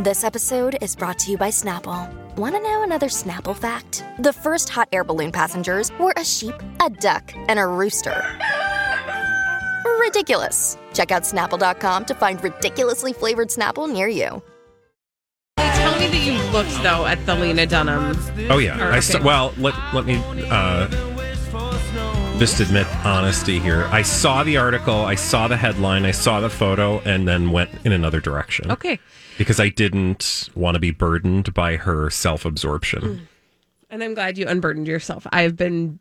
[0.00, 2.12] This episode is brought to you by Snapple.
[2.36, 4.04] Want to know another Snapple fact?
[4.18, 8.22] The first hot air balloon passengers were a sheep, a duck, and a rooster.
[9.98, 10.76] Ridiculous.
[10.92, 14.42] Check out snapple.com to find ridiculously flavored Snapple near you.
[15.56, 18.16] They Tell me that you looked though at the Lena Dunham.
[18.50, 18.78] Oh yeah.
[18.88, 20.88] Or- I saw, well, let let me uh,
[22.38, 23.84] just admit honesty here.
[23.86, 27.70] I saw the article, I saw the headline, I saw the photo, and then went
[27.84, 28.70] in another direction.
[28.70, 29.00] Okay.
[29.38, 33.28] Because I didn't want to be burdened by her self-absorption.
[33.90, 35.26] And I'm glad you unburdened yourself.
[35.32, 35.98] I've been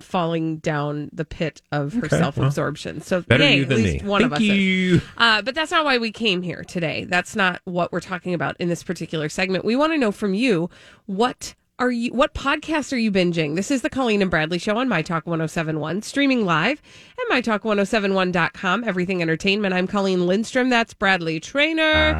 [0.00, 3.02] falling down the pit of her Okay, self-absorption.
[3.02, 4.08] so Better yay, you at than least me.
[4.08, 5.00] one Thank of us you.
[5.18, 7.04] Uh, but that's not why we came here today.
[7.04, 9.64] That's not what we're talking about in this particular segment.
[9.64, 10.70] We want to know from you
[11.04, 13.56] what are you what podcast are you binging?
[13.56, 16.82] This is the Colleen and Bradley show on My Talk 1071, streaming live
[17.18, 19.72] at mytalk1071.com, everything entertainment.
[19.72, 22.14] I'm Colleen Lindstrom, that's Bradley Traynor.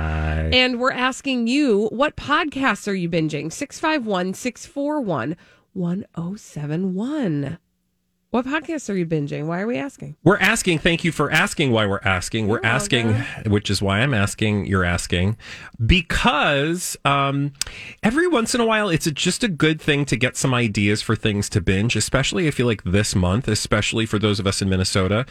[0.53, 3.53] And we're asking you, what podcasts are you binging?
[3.53, 5.37] 651 641
[5.75, 7.59] 1071.
[8.31, 9.47] What podcasts are you binging?
[9.47, 10.15] Why are we asking?
[10.23, 12.47] We're asking, thank you for asking why we're asking.
[12.47, 13.15] We're asking,
[13.47, 15.37] which is why I'm asking, you're asking,
[15.85, 17.55] because um,
[18.05, 21.03] every once in a while, it's a, just a good thing to get some ideas
[21.03, 24.63] for things to binge, especially I feel like this month, especially for those of us
[24.63, 25.27] in Minnesota,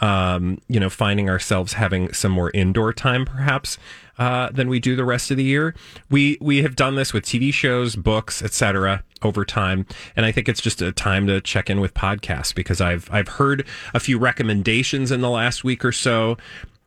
[0.00, 3.78] um, you know, finding ourselves having some more indoor time perhaps.
[4.18, 5.74] Uh, than we do the rest of the year.
[6.10, 9.02] We we have done this with TV shows, books, etc.
[9.22, 12.82] over time, and I think it's just a time to check in with podcasts because
[12.82, 16.36] I've I've heard a few recommendations in the last week or so.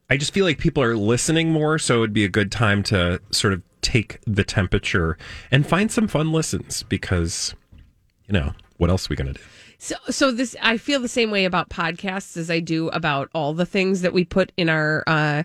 [0.07, 3.19] I just feel like people are listening more, so it'd be a good time to
[3.31, 5.17] sort of take the temperature
[5.49, 7.55] and find some fun listens because
[8.27, 9.41] you know what else are we gonna do?
[9.77, 13.53] So, so this I feel the same way about podcasts as I do about all
[13.53, 15.43] the things that we put in our, uh,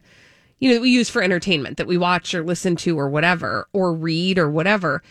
[0.60, 3.68] you know, that we use for entertainment that we watch or listen to or whatever
[3.72, 5.02] or read or whatever.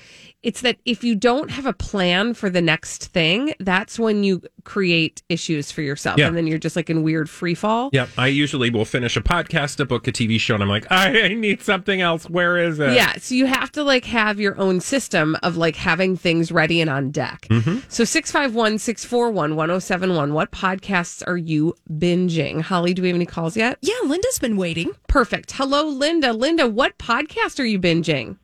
[0.41, 4.41] It's that if you don't have a plan for the next thing, that's when you
[4.63, 6.27] create issues for yourself, Yeah.
[6.27, 7.89] and then you're just like in weird free fall.
[7.91, 10.89] Yeah, I usually will finish a podcast, a book, a TV show, and I'm like,
[10.89, 12.29] I, I need something else.
[12.29, 12.93] Where is it?
[12.93, 16.79] Yeah, so you have to like have your own system of like having things ready
[16.79, 17.41] and on deck.
[17.49, 17.79] Mm-hmm.
[17.89, 20.33] So 651 641 1071.
[20.33, 22.61] What podcasts are you binging?
[22.61, 23.77] Holly, do we have any calls yet?
[23.81, 24.93] Yeah, Linda's been waiting.
[25.09, 25.51] Perfect.
[25.51, 26.31] Hello, Linda.
[26.31, 28.37] Linda, what podcast are you binging?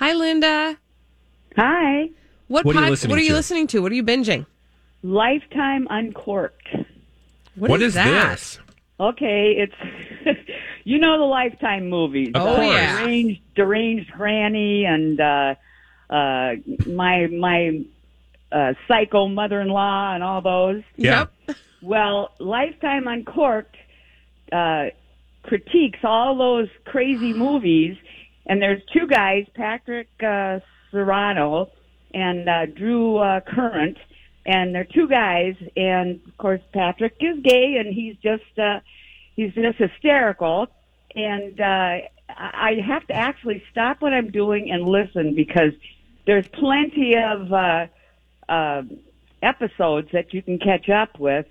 [0.00, 0.78] Hi, Linda.
[1.56, 2.08] Hi.
[2.48, 3.34] What, What are you listening What are you to?
[3.34, 3.82] listening to?
[3.82, 4.46] What are you binging?
[5.02, 6.68] Lifetime Uncorked.
[7.54, 8.30] what is, that?
[8.30, 8.58] this?
[8.98, 10.38] Okay, it's
[10.84, 12.30] you know the Lifetime movies.
[12.34, 13.00] Of uh, yeah.
[13.02, 15.54] Deranged, deranged Granny and uh,
[16.08, 16.52] uh,
[16.86, 17.84] my my
[18.50, 20.82] uh, psycho mother-in-law and all those.
[20.96, 21.30] Yep.
[21.82, 23.76] Well, Lifetime Uncorked
[24.50, 24.86] uh,
[25.42, 27.98] critiques all those crazy movies,
[28.50, 30.58] and there's two guys, Patrick uh,
[30.90, 31.70] Serrano
[32.12, 33.96] and uh, Drew uh, Current,
[34.44, 38.80] and they're two guys, and of course Patrick is gay, and he's just uh,
[39.36, 40.66] he's just hysterical,
[41.14, 45.72] and uh, I have to actually stop what I'm doing and listen because
[46.26, 47.86] there's plenty of uh,
[48.48, 48.82] uh,
[49.42, 51.46] episodes that you can catch up with.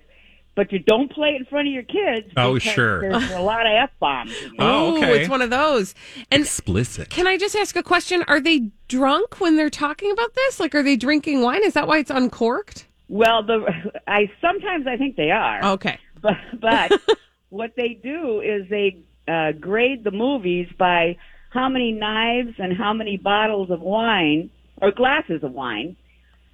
[0.56, 2.32] But you don't play it in front of your kids.
[2.36, 3.00] Oh, sure.
[3.00, 4.32] There's a lot of f bombs.
[4.58, 5.20] Oh, Ooh, okay.
[5.20, 5.94] it's one of those.
[6.30, 7.08] And Explicit.
[7.08, 8.24] can I just ask a question?
[8.28, 10.58] Are they drunk when they're talking about this?
[10.60, 11.62] Like, are they drinking wine?
[11.64, 12.86] Is that why it's uncorked?
[13.08, 13.64] Well, the
[14.06, 15.64] I sometimes I think they are.
[15.64, 15.98] Okay.
[16.20, 17.00] but but
[17.50, 21.16] what they do is they uh, grade the movies by
[21.50, 24.50] how many knives and how many bottles of wine
[24.80, 25.96] or glasses of wine.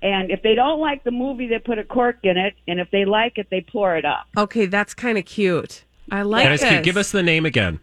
[0.03, 2.91] And if they don't like the movie, they put a cork in it, and if
[2.91, 4.27] they like it, they pour it up.
[4.37, 5.85] Okay, that's kind of cute.
[6.11, 6.71] I like That is this.
[6.71, 6.85] cute.
[6.85, 7.81] Give us the name again.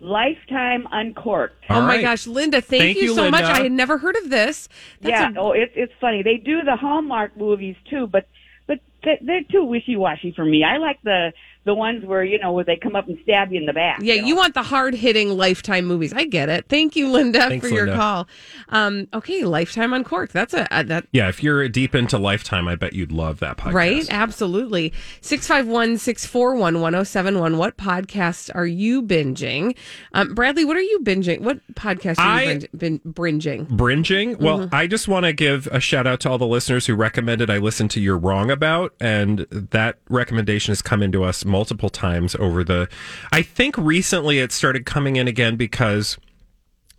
[0.00, 1.64] Lifetime Uncorked.
[1.70, 2.02] Oh All my right.
[2.02, 3.44] gosh, Linda, thank, Thank you, you, so much.
[3.44, 4.68] I had never heard of this.
[5.00, 6.22] That's yeah, a- oh, it, it's funny.
[6.22, 8.26] They do the Hallmark movies too, but
[8.66, 10.64] but they're too wishy washy for me.
[10.64, 11.32] I like the
[11.64, 14.00] the ones where you know where they come up and stab you in the back.
[14.02, 14.26] Yeah, know?
[14.26, 16.12] you want the hard hitting lifetime movies.
[16.12, 16.66] I get it.
[16.68, 17.96] Thank you, Linda, Thanks, for your Linda.
[18.00, 18.28] call.
[18.68, 20.32] Um, okay, Lifetime Uncorked.
[20.32, 23.56] That's a, a that Yeah, if you're deep into Lifetime, I bet you'd love that
[23.56, 23.72] podcast.
[23.72, 24.06] Right?
[24.10, 24.92] Absolutely.
[25.20, 27.56] 651 641 1071.
[27.58, 29.76] What podcast are you binging?
[30.12, 31.40] Um, Bradley, what are you binging?
[31.40, 33.68] What podcast are you I- binge- bin- binging?
[33.68, 34.38] Bringing.
[34.38, 34.74] Well, Mm-hmm.
[34.74, 37.58] I just want to give a shout out to all the listeners who recommended I
[37.58, 38.94] listen to You're Wrong About.
[39.00, 42.88] And that recommendation has come into us multiple times over the.
[43.30, 46.18] I think recently it started coming in again because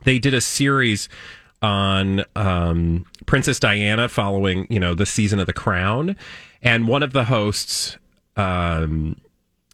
[0.05, 1.09] they did a series
[1.61, 6.15] on um, Princess Diana following, you know, the season of The Crown.
[6.61, 7.97] And one of the hosts
[8.37, 9.19] um,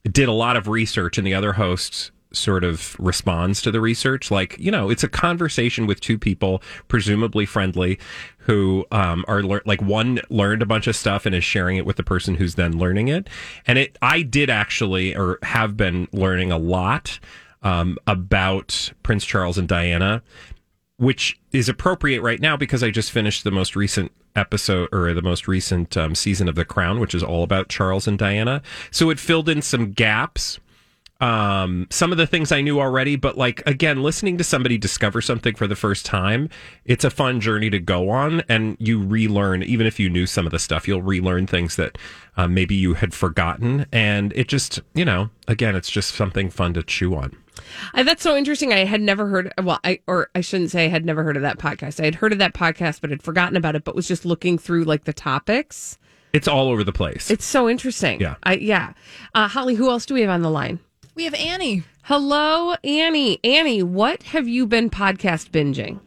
[0.04, 4.32] did a lot of research, and the other host sort of responds to the research.
[4.32, 8.00] Like, you know, it's a conversation with two people, presumably friendly,
[8.38, 11.98] who um, are like one learned a bunch of stuff and is sharing it with
[11.98, 13.30] the person who's then learning it.
[13.68, 17.20] And it, I did actually, or have been learning a lot
[17.64, 20.24] um, about Prince Charles and Diana
[21.02, 25.24] which is appropriate right now because I just finished the most recent episode or the
[25.24, 28.62] most recent um, season of The Crown, which is all about Charles and Diana.
[28.92, 30.60] So it filled in some gaps.
[31.22, 35.22] Um, some of the things I knew already, but like again, listening to somebody discover
[35.22, 36.50] something for the first time,
[36.84, 39.62] it's a fun journey to go on, and you relearn.
[39.62, 41.98] Even if you knew some of the stuff, you'll relearn things that
[42.38, 46.74] um, maybe you had forgotten, and it just, you know, again, it's just something fun
[46.74, 47.38] to chew on.
[47.94, 48.74] Uh, that's so interesting.
[48.74, 51.44] I had never heard, well, I, or I shouldn't say I had never heard of
[51.44, 52.00] that podcast.
[52.00, 54.58] I had heard of that podcast, but had forgotten about it, but was just looking
[54.58, 56.00] through like the topics.
[56.34, 57.30] It's all over the place.
[57.30, 58.20] It's so interesting.
[58.22, 58.36] Yeah.
[58.44, 58.94] I, yeah.
[59.36, 60.80] Uh, Holly, who else do we have on the line?
[61.14, 61.84] We have Annie.
[62.04, 63.40] Hello, Annie.
[63.44, 66.00] Annie, what have you been podcast binging?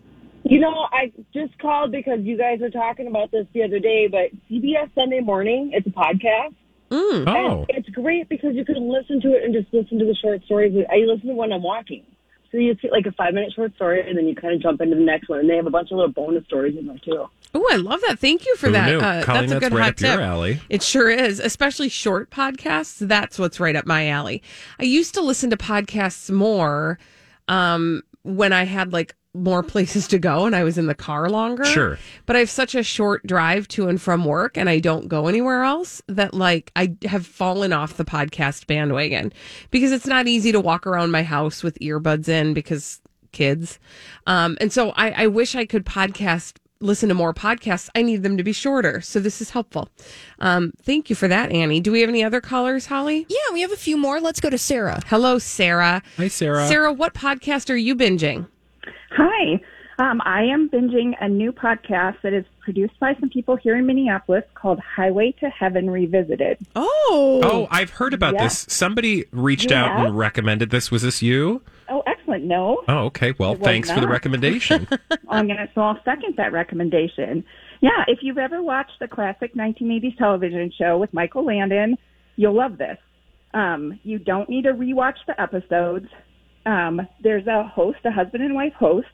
[0.44, 4.08] You know, I just called because you guys were talking about this the other day,
[4.08, 6.54] but CBS Sunday Morning, it's a podcast.
[6.90, 7.28] Mm.
[7.28, 10.14] oh, And it's great because you can listen to it and just listen to the
[10.14, 10.74] short stories.
[10.90, 12.04] I listen to when I'm walking.
[12.50, 14.80] So you get like a five minute short story and then you kind of jump
[14.80, 15.40] into the next one.
[15.40, 17.28] And they have a bunch of little bonus stories in there too.
[17.54, 18.18] Oh, I love that.
[18.18, 18.94] Thank you for Who that.
[18.96, 20.20] Uh, that's a good right hot up your tip.
[20.20, 20.60] alley.
[20.68, 22.98] It sure is, especially short podcasts.
[23.06, 24.42] That's what's right up my alley.
[24.80, 26.98] I used to listen to podcasts more
[27.46, 31.30] um, when I had like more places to go and I was in the car
[31.30, 31.64] longer.
[31.64, 31.98] Sure.
[32.26, 35.28] But I have such a short drive to and from work and I don't go
[35.28, 39.32] anywhere else that like I have fallen off the podcast bandwagon
[39.70, 43.00] because it's not easy to walk around my house with earbuds in because
[43.32, 43.78] kids.
[44.26, 48.22] Um, and so I, I wish I could podcast listen to more podcasts, I need
[48.22, 49.00] them to be shorter.
[49.00, 49.88] So this is helpful.
[50.38, 51.80] Um, thank you for that, Annie.
[51.80, 53.26] Do we have any other callers, Holly?
[53.28, 54.20] Yeah, we have a few more.
[54.20, 55.00] Let's go to Sarah.
[55.06, 56.02] Hello, Sarah.
[56.16, 56.66] Hi, Sarah.
[56.66, 58.46] Sarah, what podcast are you binging?
[59.12, 59.60] Hi.
[59.96, 63.86] Um, I am binging a new podcast that is produced by some people here in
[63.86, 66.58] Minneapolis called Highway to Heaven Revisited.
[66.74, 68.44] Oh, Oh, I've heard about Yeah.
[68.44, 68.66] this.
[68.68, 70.90] Somebody reached You out and recommended this.
[70.90, 71.62] Was this you?
[72.24, 72.44] Excellent.
[72.44, 72.82] No.
[72.88, 73.34] Oh, okay.
[73.38, 74.88] Well, It was thanks for the recommendation.
[75.28, 77.44] I'm gonna so I'll second that recommendation.
[77.82, 81.98] Yeah, if you've ever watched the classic 1980s television show with Michael Landon,
[82.36, 82.96] you'll love this.
[83.52, 86.06] Um, you don't need to rewatch the episodes.
[86.64, 89.06] Um, there's a host, a husband and wife host,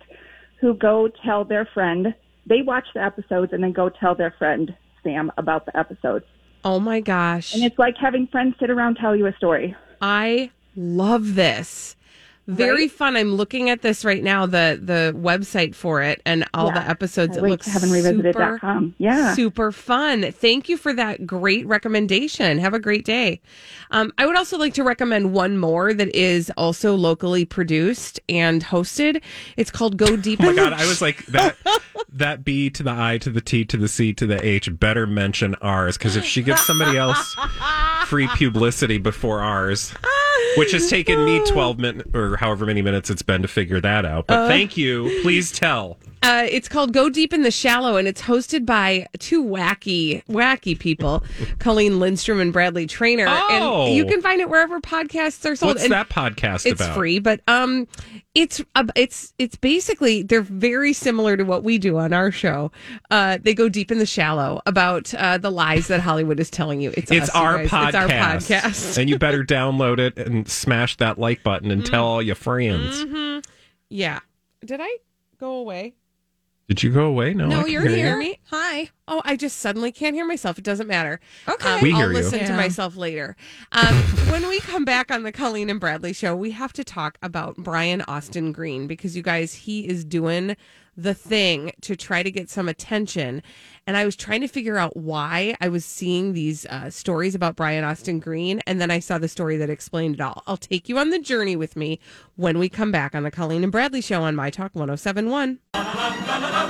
[0.61, 2.15] who go tell their friend.
[2.47, 4.73] They watch the episodes and then go tell their friend
[5.03, 6.27] Sam about the episodes.
[6.65, 7.55] oh my gosh.
[7.55, 9.75] And it's like having friends sit around tell you a story.
[10.01, 11.97] I love this.
[12.57, 12.91] Very Right?
[12.91, 13.17] fun.
[13.17, 16.75] I'm looking at this right now, the the website for it and all Yeah.
[16.85, 17.37] the episodes.
[17.37, 18.85] It looks to heavenrevisited.com.
[18.91, 19.35] super, Yeah.
[19.35, 20.33] super fun.
[20.33, 22.59] Thank you for that great recommendation.
[22.59, 23.41] Have a great day.
[23.91, 28.65] Um, I would also like to recommend one more that is also locally produced and
[28.65, 29.23] hosted.
[29.57, 30.41] It's called Go Deep.
[30.43, 31.57] Oh my god, I was like that
[32.13, 35.07] that B to the I to the T to the C to the H better
[35.07, 37.37] mention ours because if she gives somebody else
[38.07, 39.93] free publicity before ours,
[40.57, 44.05] which has taken me 12 minutes or however many minutes it's been to figure that
[44.05, 44.27] out.
[44.27, 44.49] But uh.
[44.49, 45.21] thank you.
[45.23, 45.99] Please tell.
[46.23, 50.79] Uh, it's called Go Deep in the Shallow, and it's hosted by two wacky, wacky
[50.79, 51.25] people,
[51.59, 53.25] Colleen Lindstrom and Bradley Traynor.
[53.29, 53.87] Oh.
[53.87, 55.71] And you can find it wherever podcasts are sold.
[55.77, 56.67] What's And that podcast about?
[56.67, 56.95] It's about?
[56.95, 57.89] free, but um,
[58.35, 62.71] it's uh, it's it's basically they're very similar to what we do on our show.
[63.11, 66.83] Uh, they go deep in the shallow about uh, the lies that Hollywood is telling
[66.83, 66.93] you.
[66.97, 67.71] It's It's us, our, guys.
[67.71, 67.87] podcast.
[67.89, 68.99] It's our podcast.
[68.99, 73.43] and you better download it and smash that like button and tell all your friends.
[73.89, 74.21] Yeah.
[74.65, 74.97] Did I
[75.39, 75.95] go away?
[76.71, 77.35] Did you go away?
[77.35, 78.07] No, No, can you're hear here.
[78.07, 78.39] hear me?
[78.53, 78.91] Hi.
[79.09, 80.57] Oh, I just suddenly can't hear myself.
[80.57, 81.19] It doesn't matter.
[81.49, 81.69] Okay.
[81.69, 82.15] Um, We I'll hear you.
[82.15, 82.57] listen to Yeah.
[82.57, 83.35] myself later.
[83.73, 83.93] Um,
[84.31, 87.57] when we come back on the Colleen and Bradley show, we have to talk about
[87.57, 90.55] Brian Austin Green because you guys, he is doing
[91.03, 93.43] the thing to try to get some attention.
[93.87, 97.57] And I was trying to figure out why I was seeing these uh, stories about
[97.57, 98.61] Brian Austin Green.
[98.67, 100.43] And then I saw the story that explained it all.
[100.47, 101.99] I'll take you on the journey with me
[102.37, 105.59] when we come back on the Colleen and Bradley show on My Talk 1071.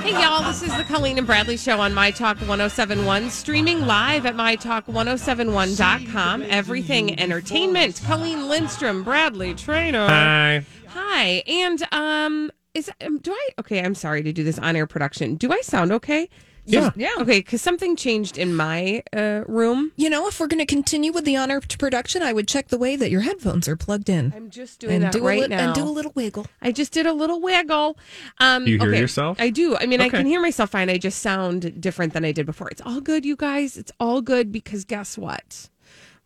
[0.01, 4.25] Hey, y'all, this is the Colleen and Bradley Show on My Talk 1071, streaming live
[4.25, 6.41] at MyTalk1071.com.
[6.43, 8.01] Everything entertainment.
[8.07, 10.07] Colleen Lindstrom, Bradley Traynor.
[10.07, 10.65] Hi.
[10.87, 11.43] Hi.
[11.45, 13.83] And, um, is um, do I okay?
[13.83, 15.35] I'm sorry to do this on air production.
[15.35, 16.29] Do I sound okay?
[16.65, 16.91] Yeah.
[16.95, 17.09] Yeah.
[17.19, 19.91] Okay, because something changed in my uh, room.
[19.95, 22.67] You know, if we're going to continue with the honor to production, I would check
[22.67, 24.31] the way that your headphones are plugged in.
[24.35, 25.65] I'm just doing and that do right a now.
[25.65, 26.45] And do a little wiggle.
[26.61, 27.97] I just did a little wiggle.
[28.39, 28.99] Um, You hear okay.
[28.99, 29.41] yourself?
[29.41, 29.75] I do.
[29.75, 30.89] I mean, I can hear myself fine.
[30.89, 32.69] I just sound different than I did before.
[32.69, 33.75] It's all good, you guys.
[33.75, 35.70] It's all good because guess what?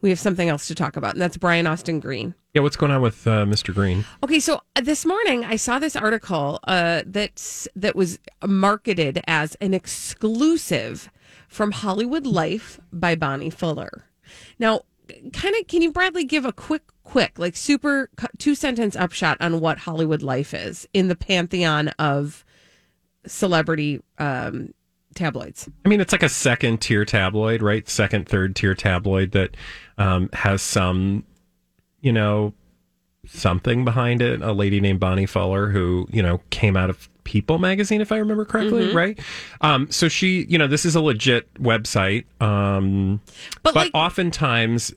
[0.06, 2.36] We have something else to talk about, and that's Brian Austin Green.
[2.54, 3.74] Yeah, what's going on with uh, Mr.
[3.74, 4.06] Green?
[4.24, 9.56] Okay, so uh, this morning I saw this article uh, that's that was marketed as
[9.62, 11.10] an exclusive
[11.48, 14.06] from Hollywood Life by Bonnie Fuller.
[14.60, 14.82] Now,
[15.34, 19.60] kind of, can you Bradley give a quick, quick, like super two sentence upshot on
[19.60, 22.46] what Hollywood Life is in the pantheon of
[23.26, 24.72] celebrity um,
[25.16, 25.68] tabloids?
[25.86, 27.88] I mean, it's like a second tier tabloid, right?
[27.90, 29.56] Second, third tier tabloid that
[29.98, 31.24] um, has some,
[32.02, 32.54] you know,
[33.26, 34.42] something behind it.
[34.42, 38.18] A lady named Bonnie Fuller who, you know, came out of People magazine, if I
[38.18, 38.98] remember correctly, Mm-hmm.
[38.98, 39.20] right?
[39.62, 42.26] Um, so she, you know, this is a legit website.
[42.40, 43.20] Um,
[43.64, 44.94] But, but like, oftentimes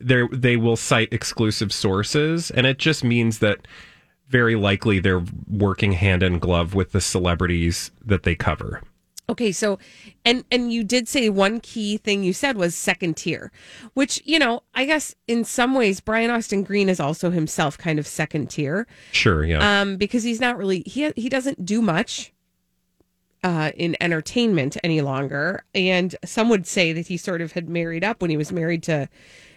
[0.00, 3.66] they they will cite exclusive sources, and it just means that
[4.28, 8.80] very likely they're working hand in glove with the celebrities that they cover.
[9.28, 9.78] Okay, so
[10.24, 13.50] and and you did say one key thing you said was second tier,
[13.94, 17.98] which you know I guess in some ways Brian Austin Green is also himself kind
[17.98, 19.80] of second tier, Sure, yeah.
[19.80, 22.32] um, because he's not really he he doesn't do much
[23.44, 28.04] uh, in entertainment any longer, and some would say that he sort of had married
[28.04, 29.08] up when he was married to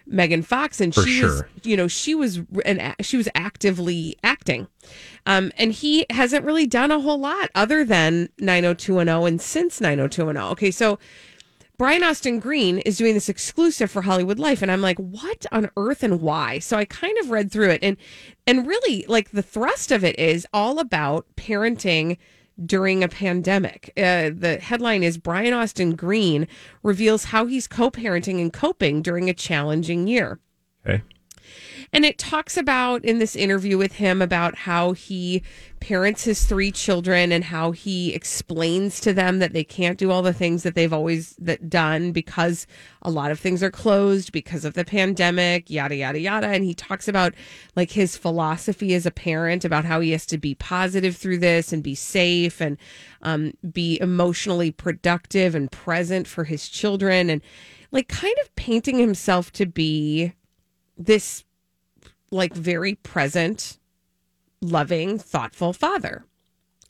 [0.07, 4.67] Megan Fox, and For she was you know she was an she was actively acting.
[5.25, 10.51] Um, and he hasn't really done a whole lot other than 90210 and since 90210
[10.51, 10.99] okay so
[11.77, 15.69] brian austin green is doing this exclusive for hollywood life and i'm like what on
[15.75, 16.59] earth and why?
[16.59, 17.97] So i kind of read through it and
[18.45, 22.17] and really like the thrust of it is all about parenting
[22.63, 23.91] during a pandemic.
[23.97, 26.47] Uh, the headline is Brian Austin Green
[26.83, 30.39] reveals how he's co parenting and coping during a challenging year.
[30.85, 31.03] okay.
[31.93, 35.43] And it talks about in this interview with him about how he
[35.79, 40.23] parents his three children and how he explains to them that they can't do all
[40.23, 42.65] the things that they've always that done because
[43.03, 46.47] a lot of things are closed because of the pandemic, yada yada yada.
[46.47, 47.35] And he talks about
[47.75, 51.71] like his philosophy as a parent about how he has to be positive through this
[51.71, 52.77] and be safe and
[53.21, 57.41] um, be emotionally productive and present for his children and
[57.91, 60.33] like kind of painting himself to be
[60.97, 61.43] this
[62.31, 63.77] like very present,
[64.61, 66.25] loving, thoughtful father.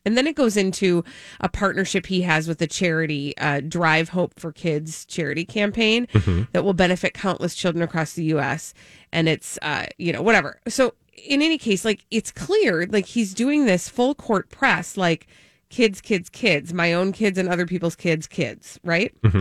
[0.05, 1.03] And then it goes into
[1.39, 6.07] a partnership he has with the charity uh, Drive Hope for Kids charity campaign
[6.51, 8.75] that will benefit countless children across the U.S.
[9.11, 10.61] And it's, uh, you know, whatever.
[10.67, 10.93] So,
[11.25, 15.27] in any case, like it's clear, like he's doing this full court press, like
[15.69, 19.13] kids, kids, kids, my own kids and other people's kids, kids, right?
[19.21, 19.37] Mm-hmm.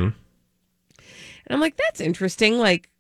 [1.47, 2.59] And I'm like, that's interesting.
[2.59, 2.91] Like,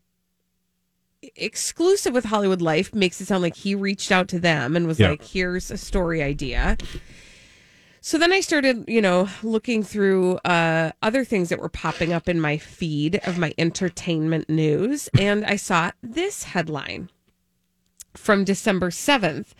[1.36, 4.98] exclusive with Hollywood Life makes it sound like he reached out to them and was
[5.00, 5.10] Yeah.
[5.10, 6.76] like, here's a story idea.
[8.00, 12.28] So then I started, you know, looking through uh, other things that were popping up
[12.28, 15.08] in my feed of my entertainment news.
[15.18, 17.08] And I saw this headline
[18.14, 19.52] from December 7th,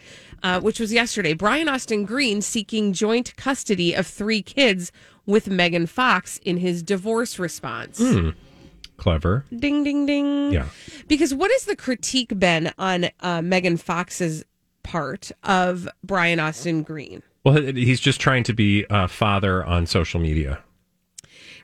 [0.42, 1.32] uh, which was yesterday.
[1.32, 4.92] Brian Austin Green seeking joint custody of three kids
[5.26, 7.98] with Megan Fox in his divorce response.
[9.04, 9.44] Clever.
[9.54, 10.50] Ding, ding, ding.
[10.50, 10.64] Yeah.
[11.08, 14.46] Because what has the critique been on uh, Megan Fox's
[14.82, 17.22] part of Brian Austin Green?
[17.44, 20.60] Well, he's just trying to be a father on social media.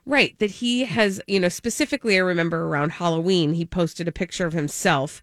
[0.05, 0.39] Right.
[0.39, 4.53] That he has, you know, specifically, I remember around Halloween, he posted a picture of
[4.53, 5.23] himself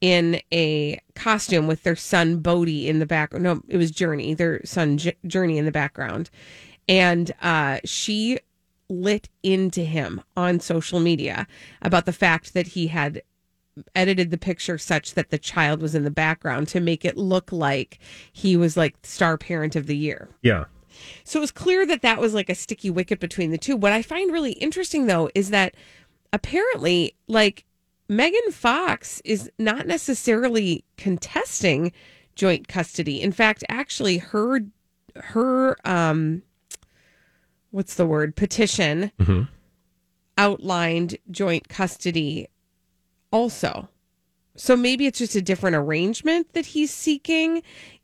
[0.00, 3.34] in a costume with their son Bodhi in the back.
[3.34, 6.30] No, it was Journey, their son J- Journey in the background.
[6.88, 8.38] And uh, she
[8.88, 11.46] lit into him on social media
[11.82, 13.22] about the fact that he had
[13.94, 17.52] edited the picture such that the child was in the background to make it look
[17.52, 17.98] like
[18.32, 20.28] he was like star parent of the year.
[20.42, 20.64] Yeah.
[21.24, 23.76] So it was clear that that was like a sticky wicket between the two.
[23.76, 25.74] What I find really interesting though is that
[26.32, 27.64] apparently, like
[28.08, 31.92] Megan Fox is not necessarily contesting
[32.34, 33.20] joint custody.
[33.20, 34.60] In fact, actually, her
[35.16, 36.42] her um,
[37.70, 39.42] what's the word petition mm-hmm.
[40.36, 42.48] outlined joint custody
[43.30, 43.88] also.
[44.56, 47.62] So maybe it's just a different arrangement that he's seeking.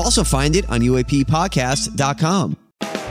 [0.00, 2.69] also find it on UAPpodcast.com.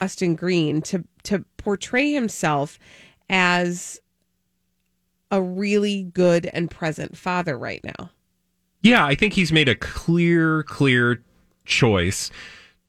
[0.00, 2.78] Austin Green to to portray himself
[3.28, 4.00] as
[5.30, 8.10] a really good and present father right now.
[8.82, 11.22] Yeah, I think he's made a clear, clear
[11.64, 12.30] choice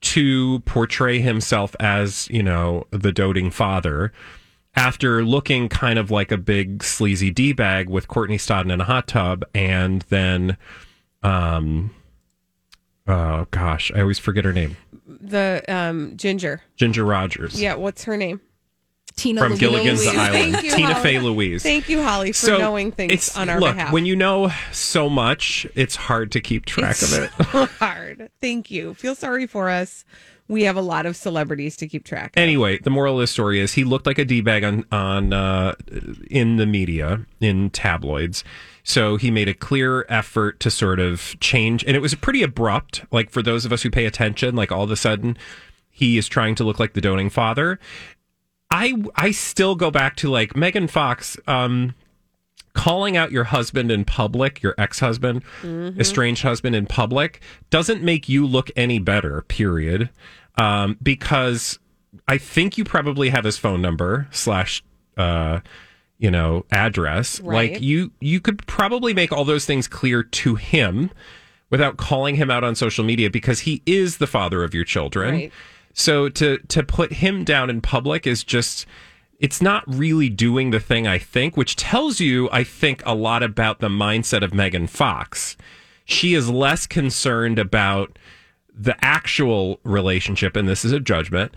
[0.02, 4.12] to portray himself as, you know, the doting father
[4.74, 8.84] after looking kind of like a big sleazy D bag with Courtney Stodden in a
[8.84, 10.58] hot tub and then
[11.22, 11.90] um
[13.08, 14.76] oh gosh, I always forget her name.
[15.06, 16.62] The um Ginger.
[16.76, 17.60] Ginger Rogers.
[17.60, 18.40] Yeah, what's her name?
[19.14, 19.60] Tina From Louise.
[19.60, 20.18] Gilligan's Louise.
[20.18, 20.62] Island.
[20.62, 21.02] You, Tina Holly.
[21.02, 21.62] Fey Louise.
[21.62, 23.90] Thank you, Holly, for So, knowing things it's- on our look, behalf.
[23.92, 27.30] when you know so much, it's hard to keep track it's of it.
[27.52, 28.30] so hard.
[28.42, 28.92] Thank you.
[28.92, 30.04] Feel sorry for us.
[30.48, 32.40] We have a lot of celebrities to keep track of.
[32.42, 35.32] Anyway, the moral of the story is he looked like a d bag on on
[35.32, 35.74] uh,
[36.30, 38.44] in the media in tabloids.
[38.88, 43.04] So he made a clear effort to sort of change, and it was pretty abrupt.
[43.10, 45.36] Like for those of us who pay attention, like all of a sudden
[45.90, 47.80] he is trying to look like the doting father.
[48.70, 51.36] I I still go back to like Megan Fox.
[51.48, 51.94] Um,
[52.74, 55.42] calling out your husband in public, your ex husband,
[55.98, 57.40] estranged husband in public,
[57.70, 60.10] doesn't make you look any better, period.
[60.58, 61.80] Um, because
[62.28, 64.84] I think you probably have his phone number slash,
[65.16, 65.60] uh,
[66.18, 67.40] you know, address.
[67.40, 67.72] Right.
[67.72, 71.10] Like you, you could probably make all those things clear to him
[71.70, 75.34] without calling him out on social media because he is the father of your children.
[75.34, 75.52] Right.
[75.92, 78.86] So to to put him down in public is just
[79.38, 83.42] it's not really doing the thing I think, which tells you I think a lot
[83.42, 85.56] about the mindset of Megan Fox.
[86.04, 88.18] She is less concerned about
[88.72, 91.54] the actual relationship, and this is a judgment.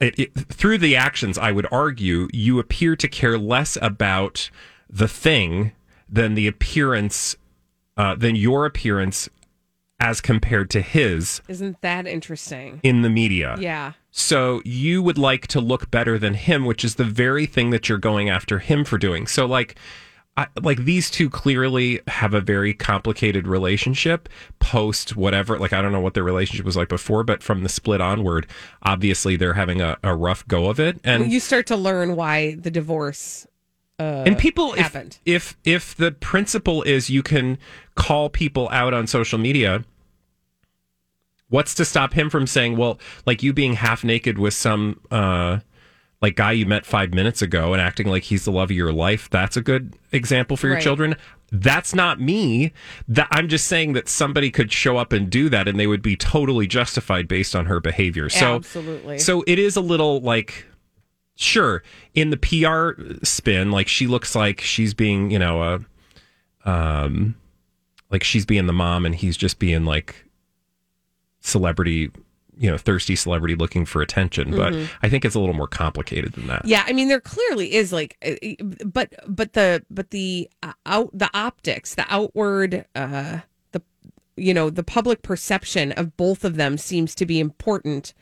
[0.00, 4.50] It, it, through the actions, I would argue you appear to care less about
[4.88, 5.72] the thing
[6.08, 7.36] than the appearance,
[7.96, 9.28] uh, than your appearance
[10.00, 12.80] as compared to his Isn't that interesting?
[12.82, 13.56] in the media.
[13.58, 13.92] Yeah.
[14.10, 17.88] So you would like to look better than him, which is the very thing that
[17.88, 19.26] you're going after him for doing.
[19.26, 19.76] So like
[20.36, 25.92] I, like these two clearly have a very complicated relationship post whatever like i don't
[25.92, 28.48] know what their relationship was like before but from the split onward
[28.82, 32.56] obviously they're having a, a rough go of it and you start to learn why
[32.56, 33.46] the divorce
[34.00, 35.18] uh, and people if, happened.
[35.24, 37.56] if if the principle is you can
[37.94, 39.84] call people out on social media
[41.48, 45.60] what's to stop him from saying well like you being half naked with some uh
[46.24, 48.92] like guy you met five minutes ago and acting like he's the love of your
[48.92, 50.82] life that's a good example for your Right.
[50.82, 51.16] children
[51.52, 52.72] that's not me
[53.06, 56.00] that i'm just saying that somebody could show up and do that and they would
[56.02, 59.18] be totally justified based on her behavior so Absolutely.
[59.18, 60.64] so it is a little like
[61.36, 61.82] sure
[62.14, 65.62] in the PR spin like she looks like she's being you know
[66.64, 67.34] a um
[68.10, 70.24] like she's being the mom and he's just being like
[71.40, 72.10] celebrity
[72.58, 76.32] you know thirsty celebrity looking for attention but I think it's a little more complicated
[76.34, 80.48] than that Yeah, I mean there clearly is like uh, but but the but the
[80.62, 83.40] uh, out the optics, the outward uh
[83.72, 83.82] the
[84.36, 88.14] you know, the public perception of both of them seems to be important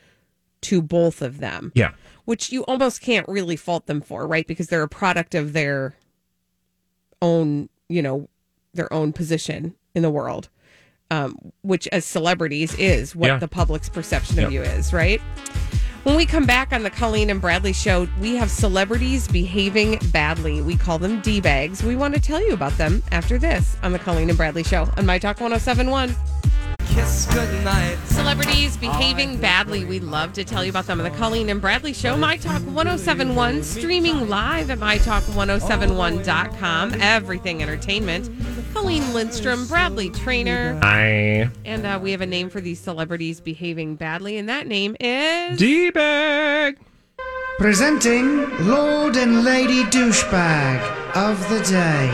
[0.62, 1.72] to both of them.
[1.74, 1.92] yeah
[2.24, 4.46] Which you almost can't really fault them for, right?
[4.46, 5.94] Because they're a product of their
[7.20, 8.28] own, you know,
[8.74, 10.48] their own position in the world.
[11.12, 13.36] Um, which as celebrities is what Yeah.
[13.36, 14.52] the public's perception of Yep.
[14.52, 15.20] you is, right?
[16.04, 20.62] When we come back on the Colleen and Bradley show, we have celebrities behaving badly.
[20.62, 21.82] We call them D bags.
[21.82, 24.88] We want to tell you about them after this on the Colleen and Bradley show
[24.96, 26.16] on My Talk 1071.
[26.94, 27.98] Kiss goodnight.
[28.06, 29.84] Celebrities behaving badly.
[29.84, 32.16] We love to tell you about them on the Colleen and Bradley Show.
[32.18, 36.94] My Talk 1071, streaming live at MyTalk1071.com.
[37.00, 38.28] Everything entertainment.
[38.72, 40.78] Colleen Lindstrom, Bradley Traynor.
[40.82, 44.96] I And uh, we have a name for these celebrities behaving badly, and that name
[45.00, 45.58] is.
[45.58, 46.78] D bag.
[47.58, 50.80] Presenting Lord and Lady Douchebag
[51.14, 52.10] of the Day.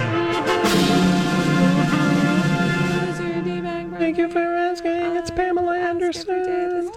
[3.99, 5.17] Thank you for asking.
[5.17, 6.91] It's Pamela Anderson.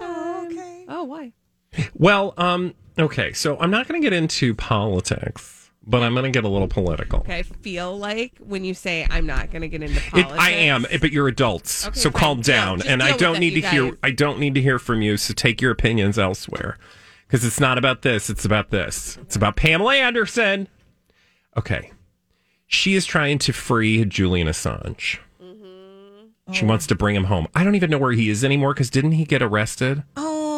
[0.88, 1.34] Oh, why?
[1.94, 6.30] Well, um, okay, so I'm not going to get into politics, but I'm going to
[6.32, 7.20] get a little political.
[7.20, 10.36] Okay, I feel like when you say I'm not going to get into It, politics.
[10.40, 12.20] I am, but you're adults, Okay, so fine.
[12.20, 12.78] calm down.
[12.80, 13.86] just and I don't need to hear.
[13.92, 13.98] guys.
[14.04, 15.18] I don't need to hear from you.
[15.18, 16.78] So take your opinions elsewhere,
[17.28, 18.30] because it's not about this.
[18.30, 19.18] It's about this.
[19.22, 20.68] It's about Pamela Anderson.
[21.58, 21.92] Okay,
[22.68, 25.18] she is trying to free Julian Assange.
[25.44, 26.54] Mm-hmm.
[26.54, 27.48] She wants to bring him home.
[27.56, 30.04] I don't even know where he is anymore because didn't he get arrested?
[30.16, 30.51] Oh,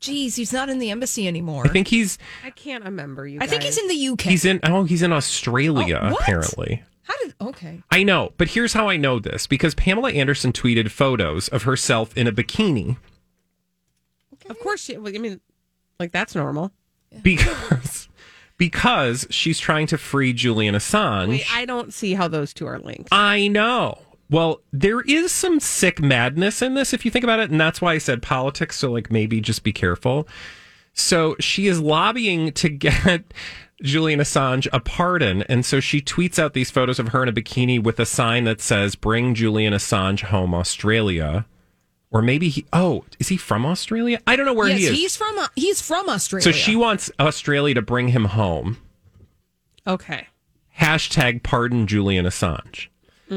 [0.00, 1.66] geez, he's not in the embassy anymore.
[1.66, 3.38] I think he's I can't remember you.
[3.40, 4.20] I think he's in the UK.
[4.22, 4.60] he's in.
[4.64, 6.82] Oh, he's in Australia Oh, apparently.
[7.02, 7.34] How did?
[7.40, 7.82] Okay.
[7.90, 12.16] I know, but here's how I know this because Pamela Anderson tweeted photos of herself
[12.16, 12.96] in a bikini
[14.48, 15.40] Of course, she, well, I mean,
[15.98, 16.72] like that's normal.
[17.22, 18.08] because
[18.58, 21.28] because she's trying to free Julian Assange.
[21.30, 23.08] Wait, I don't see how those two are linked.
[23.10, 23.98] I know.
[24.30, 27.80] Well, there is some sick madness in this if you think about it, and that's
[27.80, 28.78] why I said politics.
[28.78, 30.28] So, like, maybe just be careful.
[30.92, 33.24] So, she is lobbying to get
[33.82, 37.32] Julian Assange a pardon, and so she tweets out these photos of her in a
[37.32, 41.46] bikini with a sign that says "Bring Julian Assange home, Australia."
[42.12, 42.66] Or maybe he.
[42.72, 44.20] Oh, is he from Australia?
[44.26, 44.90] I don't know where yes, he is.
[44.92, 46.42] he's from uh, he's from Australia.
[46.44, 48.78] so she wants Australia to bring him home.
[49.86, 50.28] Okay.
[50.78, 52.88] hashtag pardon Julian Assange.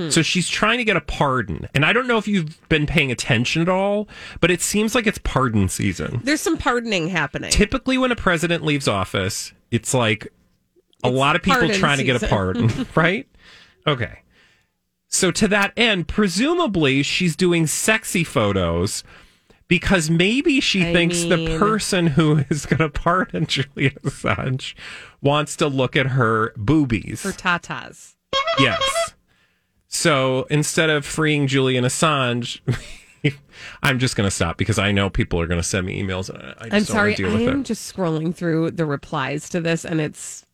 [0.10, 1.68] So she's trying to get a pardon.
[1.76, 4.08] And I don't know if you've been paying attention at all,
[4.40, 6.20] but it seems like it's pardon season.
[6.24, 7.52] There's some pardoning happening.
[7.52, 10.26] Typically, when a president leaves office, it's like
[11.04, 13.28] a It's lot of people trying to get a pardon, right?
[13.86, 14.20] Okay.
[15.10, 19.04] So to that end, presumably she's doing sexy photos
[19.68, 24.74] because maybe she I thinks the person who is going to pardon Julian Assange
[25.22, 27.22] wants to look at her boobies.
[27.22, 28.16] her tatas.
[28.58, 29.13] Yes.
[29.96, 32.60] So instead of freeing Julian Assange,
[33.84, 36.30] I'm just going to stop because I know people are going to send me emails
[36.32, 37.10] and I I just I'm sorry.
[37.12, 37.64] want to I am it.
[37.64, 40.46] just scrolling through the replies to this, and it's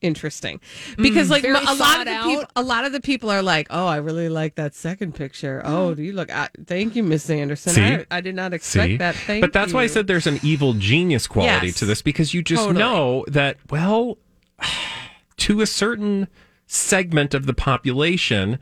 [0.00, 0.60] interesting
[0.96, 3.66] because, Mm, like, a lot of the people, a lot of the people are like,
[3.70, 5.60] "Oh, I really like that second picture.
[5.64, 6.30] Oh, do you look?
[6.34, 7.72] I, thank you, Miss Anderson.
[7.74, 7.82] See?
[7.82, 8.96] I, I did not expect See?
[8.96, 9.14] that.
[9.14, 11.76] Thank but that's why I said there's an evil genius quality Yes.
[11.76, 12.78] to this because you just Totally.
[12.78, 14.16] know that, well,
[15.36, 16.28] to a certain
[16.66, 18.58] segment of the population,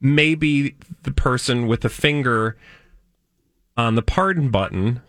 [0.00, 2.56] maybe the person with a finger
[3.76, 5.00] on the pardon button,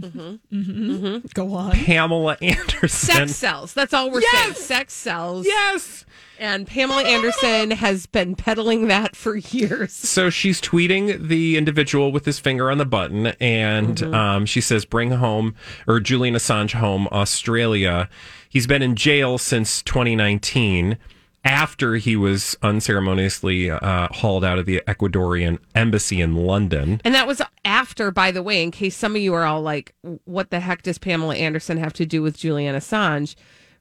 [0.00, 1.70] Go on.
[1.72, 2.88] Pamela Anderson.
[2.88, 3.72] sex sells.
[3.74, 4.54] That's all we're saying.
[4.54, 5.46] Sex sells.
[5.46, 6.04] Yes.
[6.40, 9.92] And Pamela Anderson has been peddling that for years.
[9.92, 14.14] So she's tweeting the individual with his finger on the button, and Mm-hmm.
[14.14, 15.54] um, she says, "Bring home
[15.86, 18.08] or Julian Assange home, Australia."
[18.48, 20.96] He's been in jail since 2019
[21.44, 27.00] after he was unceremoniously uh, hauled out of the Ecuadorian embassy in London.
[27.04, 29.94] And that was after, by the way, in case some of you are all like,
[30.24, 33.34] what the heck does Pamela Anderson have to do with Julian Assange?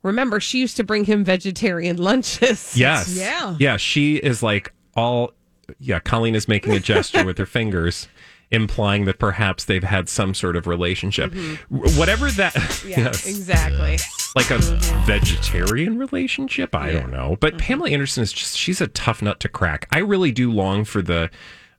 [0.04, 2.78] Remember, she used to bring him vegetarian lunches.
[2.78, 3.56] Yes, Yeah.
[3.60, 3.78] yeah.
[3.78, 5.32] She is like all.
[5.80, 8.08] Yeah, Colleen is making a gesture with her fingers.
[8.50, 11.34] Implying that perhaps they've had some sort of relationship,
[11.68, 12.54] whatever that.
[12.54, 12.88] Mm-hmm.
[12.90, 13.28] Yeah, yes.
[13.28, 13.98] exactly.
[14.38, 14.60] Like a
[15.06, 16.76] vegetarian relationship.
[16.76, 19.88] I don't know, but Pamela Anderson is just—she's a tough nut to crack.
[19.92, 21.32] I really do long for the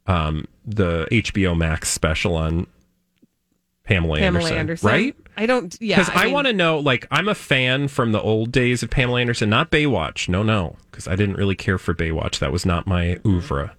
[0.08, 2.66] um, the HBO Max special on
[3.84, 4.88] Pamela, Pamela Anderson, Anderson.
[4.88, 5.16] right?
[5.36, 6.00] I don't, yeah.
[6.00, 6.80] Because I, mean, want to know.
[6.80, 10.28] Like, I'm a fan from the old days of Pamela Anderson, not Baywatch.
[10.28, 12.40] No, no, because I didn't really care for Baywatch.
[12.40, 13.76] That was not my oeuvre.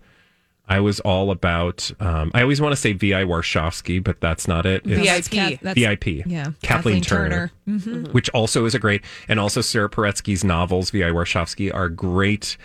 [0.70, 1.92] I was all about.
[2.00, 3.24] Um, I always want to say V.I.
[3.24, 4.84] Warshawski, but that's not it.
[4.86, 5.32] It's VIP.
[5.32, 6.24] Kath- that's- VIP.
[6.28, 6.52] Yeah.
[6.62, 8.14] Kathleen, Turner, Mhm.
[8.14, 11.10] which also is a great, and also Sara Paretsky's novels, V.I.
[11.10, 12.56] Warshawski, are great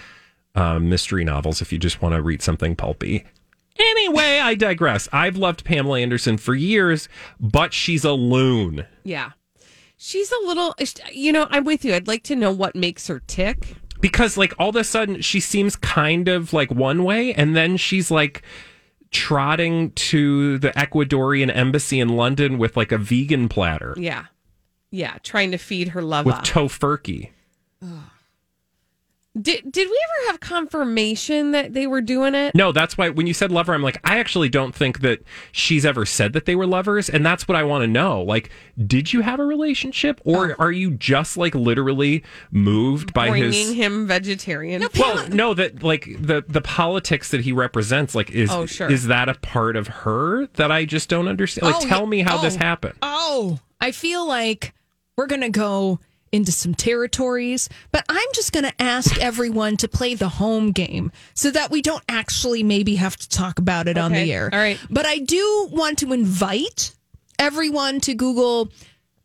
[0.54, 3.24] um, mystery novels if you just want to read something pulpy.
[3.76, 5.08] Anyway, I digress.
[5.12, 7.08] I've loved Pamela Anderson for years,
[7.40, 8.84] but she's a loon.
[9.02, 9.30] Yeah.
[9.96, 10.74] She's a little,
[11.12, 11.94] you know, I'm with you.
[11.94, 13.74] I'd like to know what makes her tick.
[14.04, 17.78] Because like all of a sudden she seems kind of like one way and then
[17.78, 18.42] she's like
[19.10, 24.26] trotting to the Ecuadorian embassy in London with like a vegan platter Yeah.
[24.90, 25.16] Yeah.
[25.22, 26.26] Trying to feed her love.
[26.26, 27.30] with tofurkey.
[29.40, 32.54] Did, did we ever have confirmation that they were doing it?
[32.54, 35.84] No, that's why when you said lover, I'm like, I actually don't think that she's
[35.84, 37.08] ever said that they were lovers.
[37.08, 38.22] And that's what I want to know.
[38.22, 38.50] Like,
[38.86, 40.54] did you have a relationship or oh.
[40.58, 43.72] are you just like literally moved by Bringing his.
[43.72, 44.86] him vegetarian.
[44.98, 48.90] Well, no, that like the the politics that he represents, like, is Oh, sure.
[48.90, 51.72] is that a part of her that I just don't understand?
[51.72, 52.58] Like, Oh, tell me how this Oh.
[52.58, 52.94] happened.
[53.02, 54.74] Oh, I feel like
[55.16, 55.98] we're going to go
[56.34, 61.12] into some territories, but I'm just going to ask everyone to play the home game
[61.34, 64.50] so that we don't actually maybe have to talk about it on the air.
[64.52, 64.78] All right.
[64.90, 66.92] But I do want to invite
[67.38, 68.70] everyone to Google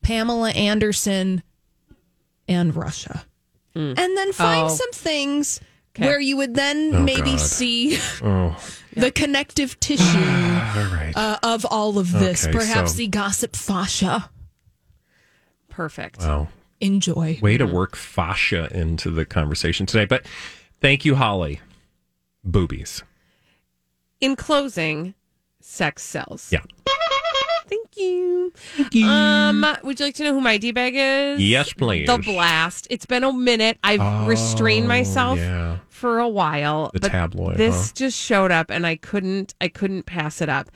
[0.02, 1.42] Pamela Anderson
[2.48, 3.26] and Russia.
[3.76, 4.76] And then find Oh.
[4.76, 5.62] some things
[5.96, 6.06] Okay.
[6.06, 7.40] where you would then Oh, maybe God.
[7.40, 8.56] see Oh,
[8.94, 11.14] the connective tissue all right.
[11.16, 12.44] uh, of all of this.
[12.46, 14.30] Okay, Perhaps so- the gossip fascia.
[15.70, 16.20] Perfect.
[16.20, 16.50] wow.
[16.82, 17.38] Enjoy.
[17.42, 20.06] Way to work fascia into the conversation today.
[20.06, 20.26] But
[20.82, 21.60] thank you, Holly.
[22.48, 23.04] Boobies.
[24.22, 25.14] In closing,
[25.60, 26.52] sex sells.
[26.52, 26.62] Yeah.
[27.68, 28.52] Thank you.
[28.76, 31.40] Thank Um, would you like to know who my D bag is?
[31.40, 32.08] Yes, please.
[32.08, 32.88] The blast.
[32.90, 33.78] It's been a minute.
[33.84, 35.78] I've restrained myself Oh, yeah.
[36.00, 36.90] For a while.
[36.94, 37.94] The tabloid, This huh?
[37.96, 40.72] just showed up and I couldn't I couldn't pass it up.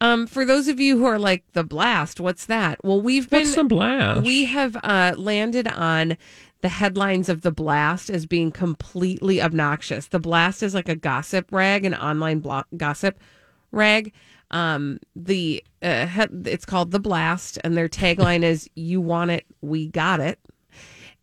[0.00, 2.84] Um, for those of you who are like the blast, what's that?
[2.84, 4.22] Well, we've been What's the blast?
[4.26, 6.16] we have uh landed on
[6.60, 10.06] the headlines of the blast as being completely obnoxious.
[10.06, 13.18] The blast is like a gossip rag, an online blog gossip
[13.70, 14.12] rag.
[14.50, 19.44] Um, the uh, head, it's called the blast, and their tagline is "You want it,
[19.62, 20.38] we got it."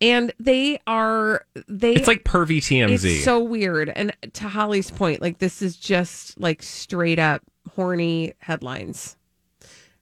[0.02, 1.94] And they are they.
[1.94, 3.04] It's like pervy TMZ.
[3.04, 3.88] It's so weird.
[3.90, 7.42] And to Holly's point, like this is just like straight up
[7.76, 9.16] horny headlines.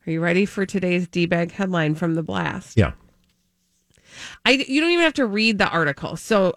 [0.06, 2.76] Are you ready for today's D bag headline from the blast?
[2.78, 2.92] yeah.
[4.44, 6.16] I you don't even have to read the article.
[6.16, 6.54] So,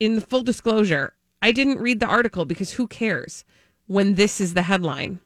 [0.00, 3.44] in full disclosure, I didn't read the article because who cares
[3.86, 5.20] when this is the headline?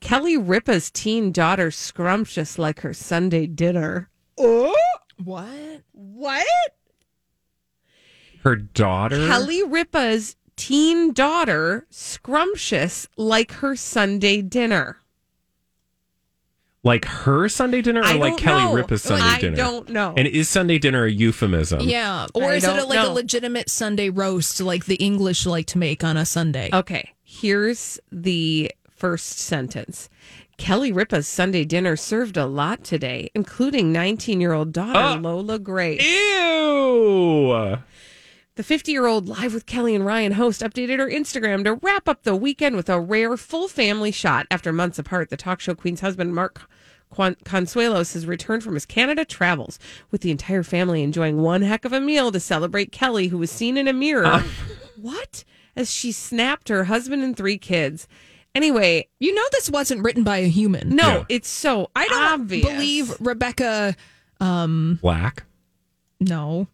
[0.00, 4.10] Kelly Ripa's teen daughter scrumptious like her Sunday dinner.
[4.38, 4.74] Oh,
[5.22, 5.82] What?
[5.92, 6.46] what?
[8.42, 9.26] Her daughter.
[9.26, 14.98] Kelly Ripa's teen daughter scrumptious like her Sunday dinner.
[16.84, 18.74] Like her Sunday dinner or I like don't Kelly know.
[18.74, 19.34] Ripa's Sunday dinner?
[19.36, 19.56] I dinner?
[19.56, 20.14] don't know.
[20.16, 21.80] And is Sunday dinner a euphemism?
[21.82, 22.26] Yeah.
[22.34, 23.12] Or I is it a, don't like a know.
[23.12, 26.70] legitimate Sunday roast like the English like to make on a Sunday?
[26.72, 30.08] Okay, here's the first sentence.
[30.58, 35.60] Kelly Ripa's Sunday dinner served a lot today, including 19 year old daughter Uh, Lola
[35.60, 36.02] Grace.
[36.04, 37.78] Ew.
[38.54, 42.06] The 50 year old Live with Kelly and Ryan host updated her Instagram to wrap
[42.08, 44.46] up the weekend with a rare full family shot.
[44.50, 46.68] After months apart, the talk show queen's husband, Mark
[47.14, 49.78] Consuelos, has returned from his Canada travels
[50.10, 53.50] with the entire family enjoying one heck of a meal to celebrate Kelly, who was
[53.50, 54.44] seen in a mirror.
[55.00, 55.44] what?
[55.74, 58.06] As she snapped her husband and three kids.
[58.54, 60.90] Anyway, You know this wasn't written by a human.
[60.90, 61.24] no, Yeah.
[61.30, 62.66] it's so I don't obvious.
[62.66, 63.96] believe Rebecca
[64.40, 65.44] um Black.
[66.20, 66.66] no.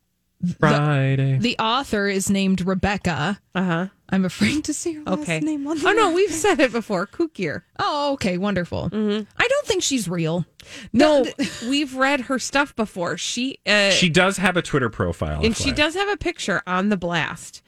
[0.61, 1.39] Friday.
[1.39, 3.41] The author is named Rebecca.
[3.55, 3.87] Uh huh.
[4.11, 5.41] I'm afraid to see her last Okay.
[5.41, 7.07] name on the Oh no, we've said it before.
[7.07, 7.63] Kookier.
[7.79, 8.89] Oh, okay, wonderful.
[8.93, 10.47] I don't think she's real.
[10.93, 11.27] No,
[11.69, 13.17] we've read her stuff before.
[13.19, 15.45] She uh, she does have a Twitter profile.
[15.45, 15.77] and she FYI.
[15.77, 17.63] does have a picture on the blast.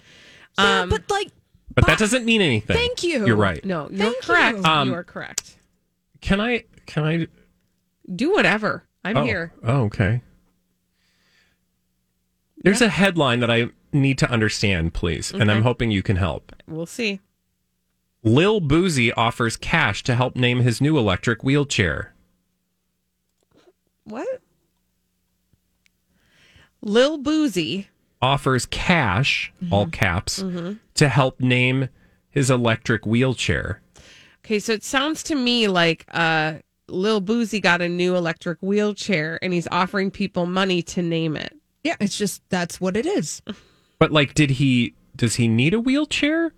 [0.59, 1.29] Yeah, Um, but like
[1.75, 2.77] But that doesn't mean anything.
[2.77, 3.27] Thank you.
[3.27, 3.63] You're right.
[3.65, 4.59] No, you're Thank correct.
[4.59, 4.65] you.
[4.65, 5.57] Um, you are correct.
[6.21, 6.65] Can I?
[6.87, 7.27] Can I?
[8.15, 8.85] Do whatever.
[9.05, 9.53] I'm oh, here.
[9.63, 10.23] Oh, okay.
[12.63, 16.53] There's a headline that I need to understand, please, and I'm hoping you can help.
[16.69, 17.21] We'll see.
[18.23, 22.13] Lil Boosie offers cash to help name his new electric wheelchair.
[24.05, 24.41] What?
[26.83, 27.87] Lil Boosie.
[28.23, 29.91] Offers cash, all Mm-hmm.
[29.93, 30.45] caps,
[30.95, 31.89] to help name
[32.29, 33.81] his electric wheelchair.
[34.45, 36.55] Okay, so it sounds to me like uh,
[36.89, 41.57] Lil Boosie got a new electric wheelchair and he's offering people money to name it.
[41.83, 43.43] Yeah, it's just that's what it is.
[43.99, 44.95] But like, did he?
[45.17, 46.53] Does he need a wheelchair,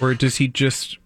[0.00, 0.98] or does he just?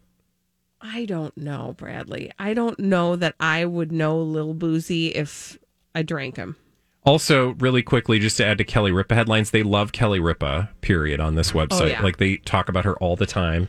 [0.80, 2.30] I don't know, Bradley.
[2.38, 5.58] I don't know that I would know Lil Boosie if
[5.94, 6.56] I drank him.
[7.04, 11.20] Also, really quickly, just to add to Kelly Ripa headlines, they love Kelly Ripa, period,
[11.20, 11.80] on this oh, website.
[11.80, 12.02] Oh, yeah.
[12.02, 13.68] Like they talk about her all the time.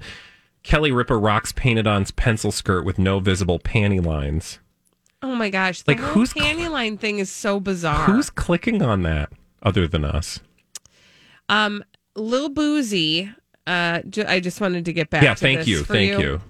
[0.63, 4.59] Kelly Ripa rocks painted on pencil skirt with no visible panty lines.
[5.21, 8.05] Oh my gosh, the Like, whose who's panty line thing is so bizarre.
[8.05, 9.31] Who's clicking on that
[9.67, 10.39] other than us?
[11.49, 11.83] um
[12.15, 13.33] Lil Boosie?
[13.67, 15.23] Uh, ju- I just wanted to get back.
[15.23, 15.83] yeah, to thank this you.
[15.83, 16.41] for Thank you.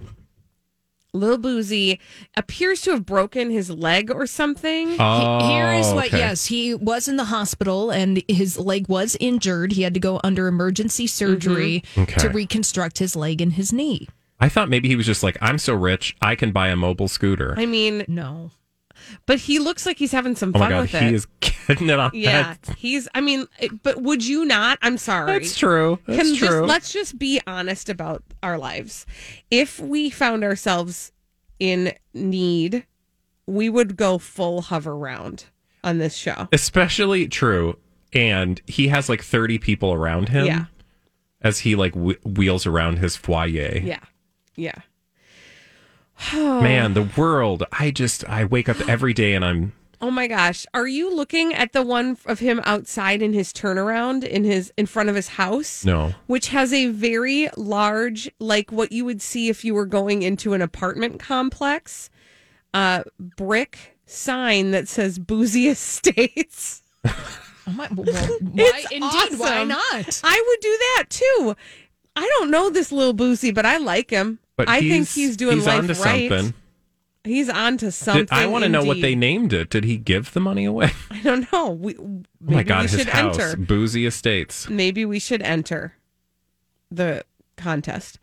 [1.14, 1.98] Lil Boosie
[2.36, 4.96] appears to have broken his leg or something.
[5.00, 6.18] Oh, He- Here is what, okay.
[6.18, 9.72] yes, he was in the hospital and his leg was injured.
[9.72, 12.00] He had to go under emergency surgery Mm-hmm.
[12.02, 12.20] Okay.
[12.20, 14.06] to reconstruct his leg and his knee.
[14.38, 17.08] I thought maybe he was just like, I'm so rich, I can buy a mobile
[17.08, 17.54] scooter.
[17.58, 18.52] I mean, No.
[19.26, 21.98] But he looks like he's having some oh fun god, with he is getting it
[21.98, 22.76] on yeah, that.
[22.76, 23.08] he's.
[23.14, 24.78] I mean, it- but would you not?
[24.82, 25.32] I'm sorry.
[25.32, 25.98] That's true.
[26.06, 26.48] That's Can true.
[26.48, 29.06] just let's just be honest about our lives.
[29.50, 31.12] If we found ourselves
[31.58, 32.86] in need,
[33.46, 35.44] we would go full Hoveround
[35.84, 36.48] on this show.
[36.52, 37.78] Especially true.
[38.12, 40.64] And he has like 30 people around him Yeah.
[41.42, 43.78] as he like wh- wheels around his foyer.
[43.78, 44.00] Yeah,
[44.56, 44.74] yeah.
[46.34, 47.64] Man, the world.
[47.72, 51.52] I just, I wake up every day and I'm, Oh my gosh, are you looking
[51.52, 55.26] at the one of him outside in his turnaround in his in front of his
[55.28, 55.84] house?
[55.84, 56.14] no.
[56.28, 60.54] which has a very large, like what you would see if you were going into
[60.54, 62.10] an apartment complex,
[62.74, 66.82] uh, brick sign that says Boosie Estates.
[67.04, 68.06] Oh my, well,
[68.40, 70.20] why, It's indeed, why not?
[70.22, 71.56] I would do that too.
[72.14, 74.38] I don't know this little Boosie, but I like him.
[74.58, 76.28] But I think he's- he's doing he's life onto right.
[76.30, 76.54] something.
[77.24, 78.24] He's on to something.
[78.26, 79.70] Did, I want to know what they named it.
[79.70, 80.90] Did he give the money away?
[81.10, 81.70] I don't know.
[81.70, 83.56] We, Oh my God, we his should house, enter.
[83.56, 84.68] Boosie Estates.
[84.68, 85.94] maybe we should enter
[86.90, 87.24] the
[87.58, 88.18] contest.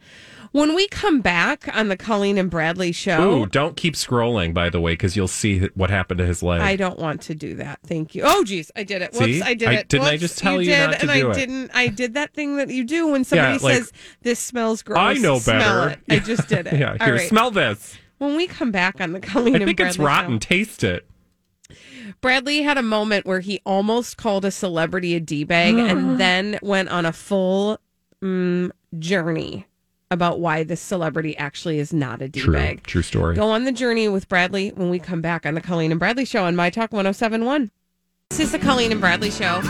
[0.52, 4.70] When we come back on the Colleen and Bradley show, Ooh, don't keep scrolling, by
[4.70, 6.62] the way, because you'll see what happened to his leg.
[6.62, 7.80] I don't want to do that.
[7.86, 8.24] Thank you.
[8.26, 9.12] Oh, geez, I did it.
[9.14, 9.42] Whoops, See?
[9.42, 9.90] I did I- it.
[9.90, 11.34] didn't I just tell you did, not to and do I it?
[11.36, 11.72] didn't.
[11.74, 14.98] I did that thing that you do when somebody like- says this smells gross.
[14.98, 15.90] I know better.
[15.90, 16.00] it.
[16.10, 16.74] I just did it.
[16.80, 17.28] yeah, here, right.
[17.28, 17.98] smell this.
[18.20, 20.36] When we come back on the Colleen I and Bradley think it's rotten.
[20.36, 21.06] show, Taste it.
[22.22, 26.58] Bradley had a moment where he almost called a celebrity a d bag, and then
[26.62, 27.80] went on a full
[28.26, 29.68] mm, journey
[30.12, 32.54] about why this celebrity actually is not a d True.
[32.54, 32.84] bag.
[32.84, 33.36] True story.
[33.36, 36.26] Go on the journey with Bradley when we come back on the Colleen and Bradley
[36.26, 37.72] Show on My Talk 1071.
[38.30, 39.62] This is the Colleen and Bradley Show.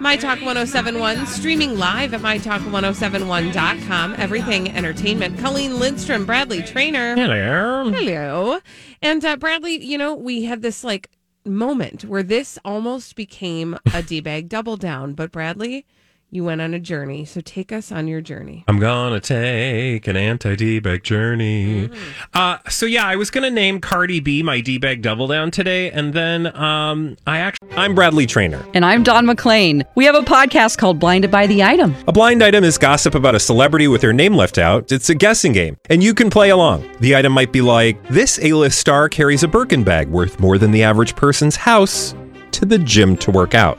[0.00, 4.14] My Talk 1071, streaming live at MyTalk1071.com.
[4.18, 5.38] Everything Entertainment.
[5.38, 7.14] Colleen Lindstrom, Bradley Traynor.
[7.14, 7.90] Hello.
[7.90, 8.58] Hello.
[9.00, 11.08] And uh, Bradley, you know, we had this like
[11.44, 15.14] moment where this almost became a D bag double down.
[15.14, 15.86] But Bradley,
[16.32, 17.26] you went on a journey.
[17.26, 18.64] So take us on your journey.
[18.66, 21.88] I'm gonna take an anti D bag journey.
[21.88, 21.98] Mm.
[22.32, 25.90] Uh, so yeah, I was gonna name Cardi B my D bag double down today,
[25.90, 28.64] and then um, I actually I'm Bradley Traynor.
[28.72, 29.84] And I'm Don McClain.
[29.94, 31.94] We have a podcast called Blinded by the Item.
[32.08, 34.90] A blind item is gossip about a celebrity with their name left out.
[34.90, 36.90] It's a guessing game, and you can play along.
[37.00, 40.70] The item might be like this: A-list star carries a Birkin bag worth more than
[40.70, 42.14] the average person's house
[42.52, 43.78] to the gym to work out.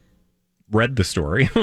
[0.71, 1.49] read the story.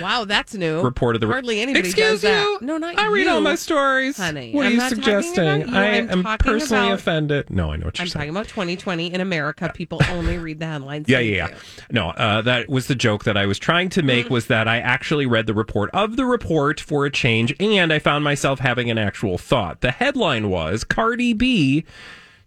[0.00, 0.80] Wow, that's new.
[0.82, 2.42] Reported the Hardly anybody Excuse does that.
[2.42, 2.58] you?
[2.62, 3.30] No, not I read you.
[3.30, 4.16] all my stories.
[4.16, 4.52] honey.
[4.52, 5.68] What I'm are you suggesting?
[5.68, 5.74] you.
[5.74, 7.50] I I'm am personally about- offended.
[7.50, 8.12] No, I know what you're I'm saying.
[8.12, 9.70] talking about 2020 in America.
[9.74, 11.08] People only read the headlines.
[11.08, 11.56] Yeah, yeah, yeah.
[11.90, 14.34] No, uh, that was the joke that I was trying to make Mm-hmm.
[14.34, 17.98] was that I actually read the report of the report for a change, and I
[17.98, 19.80] found myself having an actual thought.
[19.80, 21.84] The headline was Cardi B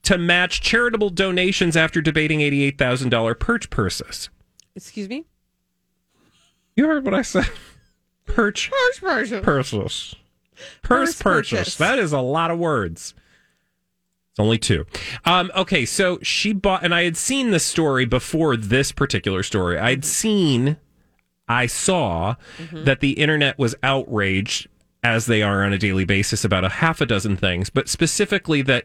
[0.04, 4.30] to match charitable donations after debating $88,000 perch purses.
[4.76, 5.26] Excuse me?
[6.78, 7.50] You heard what I said.
[8.26, 9.44] Perch Purse purchase.
[9.44, 10.16] Purse
[10.84, 11.60] Purse purchase.
[11.60, 11.76] purchase.
[11.78, 13.14] That is a lot of words.
[14.32, 14.86] It's only two.
[15.26, 19.80] Um, okay, so she bought, and I had seen this story before this particular story.
[19.80, 20.78] I'd seen,
[21.48, 22.36] I saw
[22.72, 24.68] that the internet was outraged,
[25.04, 28.62] as they are on a daily basis, about a half a dozen things, but specifically
[28.64, 28.84] that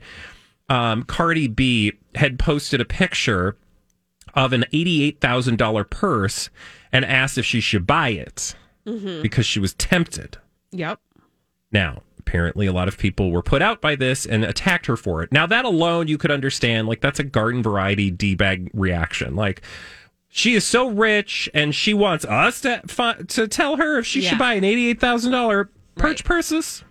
[0.71, 3.57] um, Cardi B had posted a picture
[4.35, 6.51] of an $88,000 purse
[6.93, 8.55] and asked if she should buy it
[8.87, 9.23] mm-hmm.
[9.23, 10.39] because she was tempted.
[10.71, 11.01] Yep.
[11.71, 15.23] Now, apparently, a lot of people were put out by this and attacked her for
[15.23, 15.33] it.
[15.33, 16.89] Now, that alone, you could understand.
[16.89, 19.35] Like, that's a garden variety D bag reaction.
[19.35, 19.63] Like,
[20.29, 24.21] she is so rich and she wants us to fi- to tell her if she
[24.23, 24.31] Yeah.
[24.31, 26.85] should buy an $88,000 perch purses.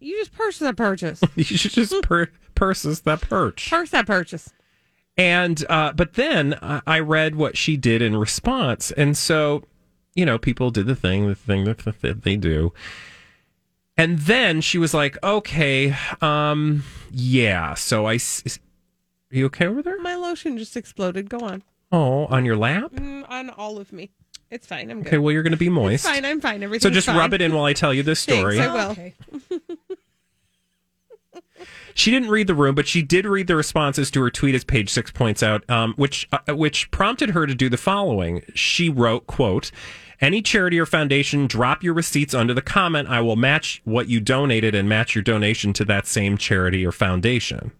[0.00, 1.20] You just purchase that purchase.
[1.36, 3.70] You should just per- purses that perch.
[3.70, 4.50] Purse that purchase.
[5.16, 9.62] And uh, but then I I read what she did in response, and so
[10.14, 12.72] you know people did the thing, the thing that, that they do.
[13.96, 18.58] And then she was like, "Okay, um, yeah." So I, s-
[19.30, 20.00] are you okay over there?
[20.00, 21.28] My lotion just exploded.
[21.28, 21.62] Go on.
[21.92, 22.92] Oh, on your lap?
[22.92, 24.10] Mm, on all of me.
[24.50, 24.90] It's fine.
[24.90, 25.08] I'm good.
[25.08, 26.04] Okay, well you're going to be moist.
[26.06, 26.24] It's fine.
[26.24, 26.60] I'm fine.
[26.80, 27.16] So just fine.
[27.18, 28.56] rub it in while I tell you this story.
[28.56, 29.12] Thanks, I
[29.50, 29.76] will.
[31.94, 34.64] She didn't read the room, but she did read the responses to her tweet, as
[34.64, 38.42] page six points out, um, which uh, which prompted her to do the following.
[38.54, 39.70] She wrote, "quote."
[40.20, 43.08] Any charity or foundation, drop your receipts under the comment.
[43.08, 46.92] I will match what you donated and match your donation to that same charity or
[46.92, 47.72] foundation.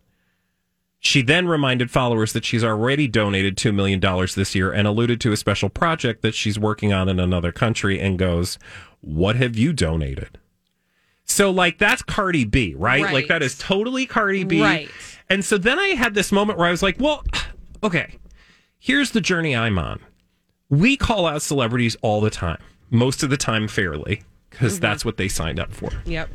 [0.98, 4.00] She then reminded followers that she's already donated $2 million
[4.36, 8.00] this year and alluded to a special project that she's working on in another country
[8.00, 8.58] and goes,
[9.00, 10.38] What have you donated?
[11.32, 13.02] So, like, that's Cardi B, right?
[13.02, 13.12] Right.
[13.12, 14.62] Like, that is totally Cardi B.
[14.62, 14.90] Right.
[15.28, 17.24] And so then I had this moment where I was like, Well,
[17.82, 18.18] okay,
[18.78, 20.00] here's the journey I'm on.
[20.68, 24.82] We call out celebrities all the time, most of the time fairly, because mm-hmm.
[24.82, 25.90] that's what they signed up for.
[26.04, 26.30] Yep.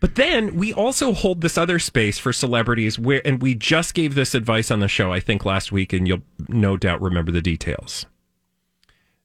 [0.00, 4.14] But then we also hold this other space for celebrities where, and we just gave
[4.14, 7.40] this advice on the show, I think last week, and you'll no doubt remember the
[7.40, 8.04] details.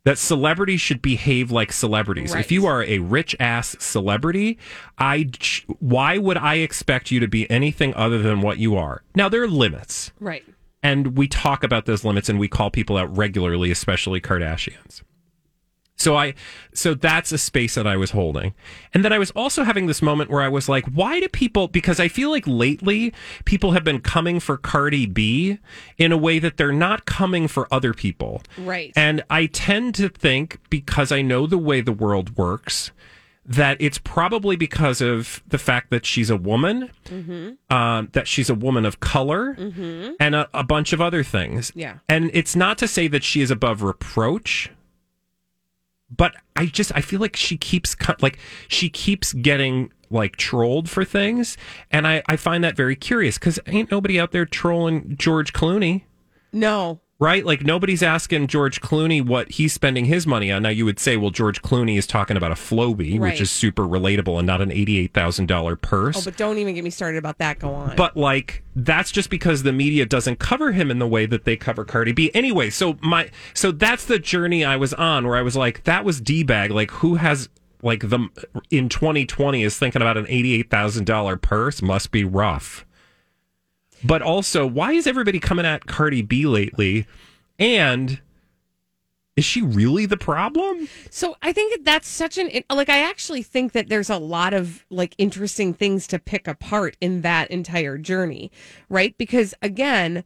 [0.09, 2.33] That celebrities should behave like celebrities.
[2.33, 2.39] Right.
[2.43, 4.57] If you are a rich ass celebrity,
[4.97, 5.29] I
[5.77, 9.03] why would I expect you to be anything other than what you are?
[9.13, 10.43] Now there are limits, Right.
[10.81, 15.03] and we talk about those limits, and we call people out regularly, especially Kardashians.
[15.99, 16.33] So I
[16.73, 18.53] so that's a space that I was holding.
[18.93, 21.67] And then I was also having this moment where I was like, why do people
[21.67, 23.13] because I feel like lately
[23.45, 25.59] people have been coming for Cardi B
[25.97, 28.41] in a way that they're not coming for other people.
[28.57, 28.93] Right.
[28.95, 32.91] And I tend to think because I know the way the world works
[33.45, 37.75] that it's probably because of the fact that she's a woman, Mm-hmm.
[37.75, 40.11] um, that she's a woman of color, Mm-hmm.
[40.19, 41.71] and a, a bunch of other things.
[41.75, 41.97] Yeah.
[42.07, 44.69] And it's not to say that she is above reproach,
[46.15, 48.37] but I just I feel like she keeps like
[48.67, 51.57] she keeps getting like trolled for things,
[51.91, 56.03] and I I find that very curious because ain't nobody out there trolling George Clooney.
[56.51, 57.01] No.
[57.21, 57.45] Right?
[57.45, 60.63] Like nobody's asking George Clooney what he's spending his money on.
[60.63, 63.31] Now you would say, well, George Clooney is talking about a Flowbee, Right.
[63.33, 66.15] which is super relatable and not an eighty-eight thousand dollar purse.
[66.17, 67.59] Oh, but don't even get me started about that.
[67.59, 67.97] Go on.
[67.97, 71.57] But like that's just because the media doesn't cover him in the way that they
[71.57, 72.31] cover Cardi B.
[72.33, 76.05] Anyway, so my so that's the journey I was on where I was like, that
[76.05, 76.71] was D bag.
[76.71, 77.49] Like who has
[77.81, 78.29] like the
[78.71, 82.85] in 2020 is thinking about an eighty eight thousand dollar purse must be rough.
[84.03, 87.05] But also, why is everybody coming at Cardi B lately?
[87.57, 88.21] And
[89.39, 90.89] is she really the problem?
[91.09, 94.85] So I think that's such an like I actually think that there's a lot of
[94.89, 98.51] like interesting things to pick apart in that entire journey,
[98.89, 99.17] right?
[99.17, 100.25] Because again,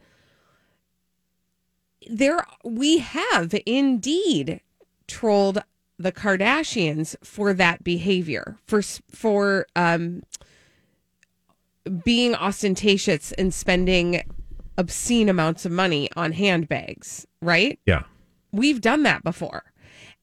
[2.10, 4.62] there we have indeed
[5.08, 5.64] trolled
[6.00, 10.24] the Kardashians for that behavior, for for um
[12.04, 14.24] being ostentatious and spending
[14.78, 17.80] obscene amounts of money on handbags, right?
[17.86, 18.04] Yeah.
[18.52, 19.64] We've done that before.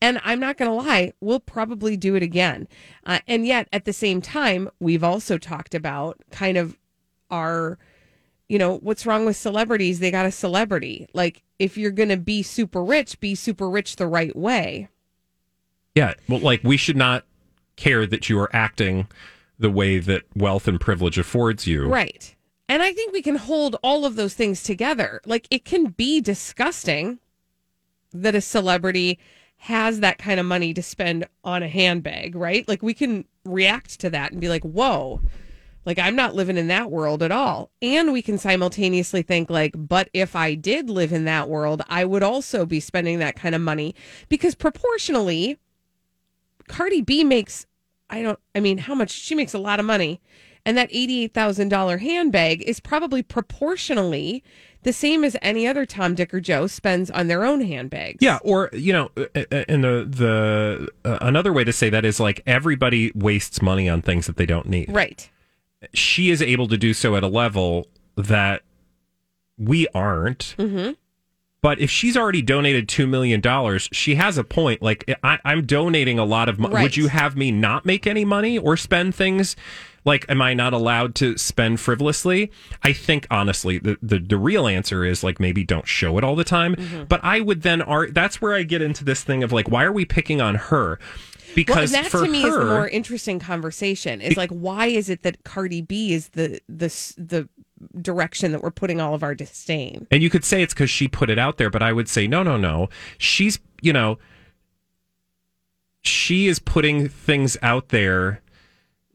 [0.02, 2.66] And I'm not going to lie, we'll probably do it again.
[3.04, 6.78] Uh, and yet, at the same time, we've also talked about kind of
[7.30, 7.78] our,
[8.48, 9.98] you know, what's wrong with celebrities?
[9.98, 11.06] They got a celebrity.
[11.12, 14.88] Like, if you're going to be super rich, be super rich the right way.
[15.94, 16.14] Yeah.
[16.28, 17.24] Well, like we should not
[17.76, 19.06] care that you are acting
[19.60, 21.86] the way that wealth and privilege affords you.
[21.86, 22.34] Right.
[22.68, 25.20] And I think we can hold all of those things together.
[25.26, 27.18] Like, it can be disgusting
[28.12, 29.18] that a celebrity
[29.58, 32.66] has that kind of money to spend on a handbag, right?
[32.66, 35.20] Like, we can react to that and be like, whoa,
[35.84, 37.70] like, I'm not living in that world at all.
[37.82, 42.04] And we can simultaneously think, like, but if I did live in that world, I
[42.04, 43.94] would also be spending that kind of money
[44.28, 45.58] because proportionally,
[46.68, 47.66] Cardi B makes,
[48.10, 49.10] I don't, I mean, how much?
[49.10, 50.20] She makes a lot of money.
[50.66, 54.44] And that $88,000 handbag is probably proportionally
[54.82, 58.18] the same as any other Tom, Dick, or Joe spends on their own handbags.
[58.20, 62.04] Yeah, or you know, uh, uh, and the the uh, another way to say that
[62.04, 64.90] is like everybody wastes money on things that they don't need.
[64.90, 65.28] Right.
[65.94, 68.62] She is able to do so at a level that
[69.58, 70.54] we aren't.
[70.58, 70.92] Mm-hmm.
[71.62, 74.80] But if she's already donated two million dollars, she has a point.
[74.80, 76.74] Like I, I'm donating a lot of money.
[76.74, 76.82] Right.
[76.84, 79.56] Would you have me not make any money or spend things?
[80.04, 82.50] Like, am I not allowed to spend frivolously?
[82.82, 86.36] I think honestly, the the, the real answer is like maybe don't show it all
[86.36, 86.76] the time.
[86.76, 87.04] Mm-hmm.
[87.04, 89.84] But I would then ar- That's where I get into this thing of like, why
[89.84, 90.98] are we picking on her?
[91.54, 94.20] Because well, that for to me her, is the more interesting conversation.
[94.20, 96.88] Is like, why is it that Cardi B is the the
[97.18, 97.48] the
[98.00, 100.06] direction that we're putting all of our disdain?
[100.10, 102.26] And you could say it's because she put it out there, but I would say,
[102.26, 102.88] no, no, no.
[103.18, 104.18] She's, you know,
[106.02, 108.40] she is putting things out there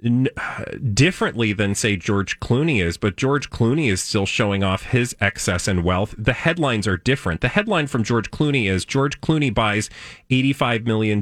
[0.03, 0.27] n-
[0.93, 5.67] differently than, say, George Clooney is, but George Clooney is still showing off his excess
[5.67, 6.13] and wealth.
[6.17, 7.41] The headlines are different.
[7.41, 9.89] The headline from George Clooney is George Clooney buys
[10.29, 11.21] $85 million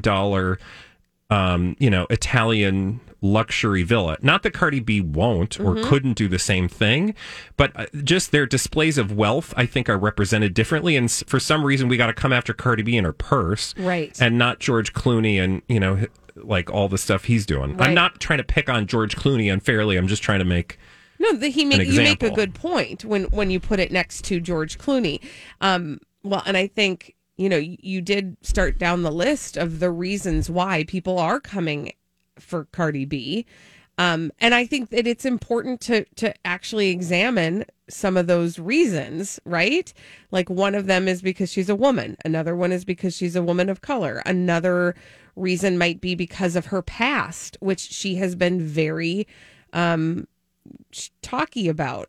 [1.30, 4.18] um, you know, Italian luxury villa.
[4.20, 5.84] Not that Cardi B won't or Mhm.
[5.84, 7.14] couldn't do the same thing,
[7.56, 10.94] but uh, just their displays of wealth, I think, are represented differently.
[10.96, 14.14] And for some reason, we got to come after Cardi B and her purse, Right.
[14.20, 16.04] And not George Clooney and you know,
[16.36, 17.76] like all the stuff he's doing.
[17.76, 17.88] Right.
[17.88, 19.96] I'm not trying to pick on George Clooney unfairly.
[19.96, 20.78] I'm just trying to make
[21.18, 24.24] No, the, he make you make a good point when when you put it next
[24.26, 25.20] to George Clooney.
[25.62, 29.90] Um, well, and I think you know you, did start down the list of the
[29.90, 31.92] reasons why people are coming
[32.38, 33.46] for Cardi B.
[33.96, 39.38] Um, and I think that it's important to to actually examine some of those reasons,
[39.44, 39.92] right?
[40.30, 43.42] Like one of them is because she's a woman, another one is because she's a
[43.42, 44.94] woman of color, another
[45.36, 49.26] reason might be because of her past, which she has been very
[49.72, 50.26] um
[51.22, 52.08] talky about.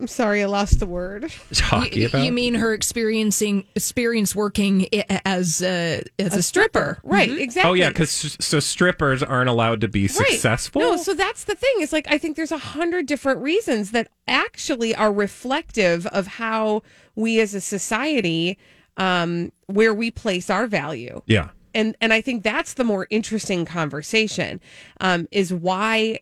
[0.00, 1.32] I'm sorry, I lost the word.
[1.52, 2.24] talking You, about.
[2.24, 4.86] you mean her experiencing experience working
[5.24, 7.40] as a, as a, stripper, Right, Mhm.
[7.40, 7.70] exactly.
[7.70, 10.80] Oh yeah, because so strippers aren't allowed to be successful.
[10.80, 11.74] No, so that's the thing.
[11.78, 16.82] It's like I think there's a hundred different reasons that actually are reflective of how
[17.14, 18.58] we as a society
[18.96, 21.20] um where we place our value.
[21.26, 21.50] yeah.
[21.76, 24.60] And and I think that's the more interesting conversation.
[25.00, 26.20] Um is why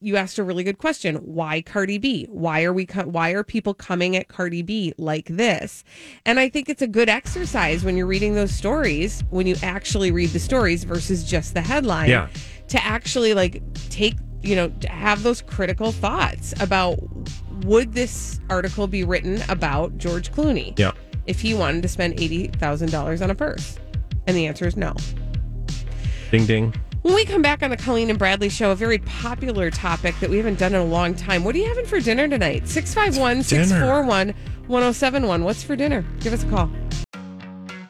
[0.00, 1.16] you asked a really good question.
[1.16, 2.26] Why Cardi B?
[2.30, 5.84] Why are we co- why are people coming at Cardi B like this?
[6.26, 10.10] And I think it's a good exercise when you're reading those stories, when you actually
[10.10, 12.28] read the stories versus just the headline Yeah.
[12.68, 16.98] to actually like take you know to have those critical thoughts about
[17.64, 20.92] would this article be written about George Clooney Yeah.
[21.26, 23.78] if he wanted to spend eighty thousand dollars on a purse,
[24.26, 24.94] and the answer is no.
[26.30, 26.74] Ding ding.
[27.08, 30.28] When we come back on the Colleen and Bradley show, a very popular topic that
[30.28, 31.42] we haven't done in a long time.
[31.42, 32.68] What are you having for dinner tonight?
[32.68, 34.34] 651 641
[34.66, 35.42] 1071.
[35.42, 36.04] What's for dinner?
[36.20, 36.70] Give us a call.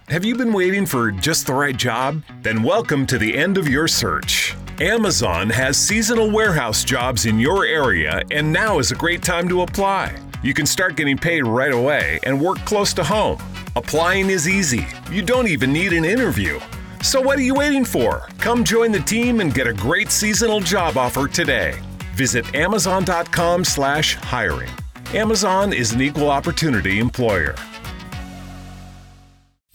[0.07, 2.23] Have you been waiting for just the right job?
[2.43, 4.55] Then welcome to the end of your search.
[4.81, 9.63] Amazon has seasonal warehouse jobs in your area, and now is a great time to
[9.63, 10.15] apply.
[10.45, 13.43] You can start getting paid right away and work close to home.
[13.75, 14.87] Applying is easy.
[15.11, 16.61] You don't even need an interview.
[17.03, 18.29] So what are you waiting for?
[18.39, 21.81] Come join the team and get a great seasonal job offer today.
[22.15, 24.71] Visit amazon.com slash hiring.
[25.15, 27.55] Amazon is an equal opportunity employer.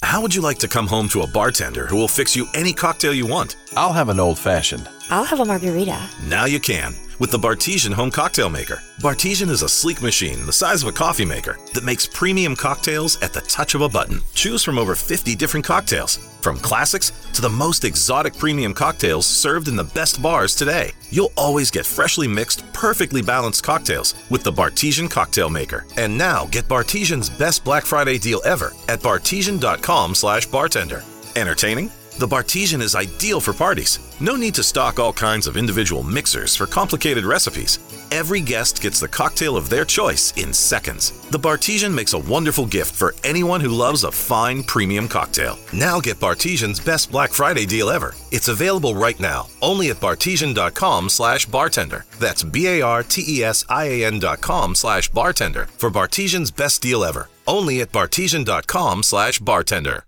[0.04, 2.72] How would you like to come home to a bartender who will fix you any
[2.74, 3.56] cocktail you want?
[3.76, 4.88] I'll have an old fashioned.
[5.10, 6.10] I'll have a margarita.
[6.28, 8.82] Now you can with the Bartesian Home Cocktail Maker.
[9.00, 13.22] Bartesian is a sleek machine the size of a coffee maker that makes premium cocktails
[13.22, 14.22] at the touch of a button.
[14.34, 19.68] Choose from over 50 different cocktails, from classics to the most exotic premium cocktails served
[19.68, 20.92] in the best bars today.
[21.12, 25.86] You'll always get freshly mixed, perfectly balanced cocktails with the Bartesian Cocktail Maker.
[25.98, 31.04] And now get Bartesian's best Black Friday deal ever at bartesian.com slash bartender.
[31.36, 31.90] Entertaining?
[32.20, 33.98] The Bartesian is ideal for parties.
[34.20, 37.80] No need to stock all kinds of individual mixers for complicated recipes.
[38.12, 41.12] Every guest gets the cocktail of their choice in seconds.
[41.32, 45.58] The Bartesian makes a wonderful gift for anyone who loves a fine premium cocktail.
[45.74, 48.14] Now get Bartesian's best Black Friday deal ever.
[48.32, 52.06] It's available right now, only at bartesian.com slash bartender.
[52.20, 57.30] That's B-A-R-T-E-S-I-A-N dot com slash bartender for Bartesian's best deal ever.
[57.48, 60.04] Only at bartesian.com slash bartender.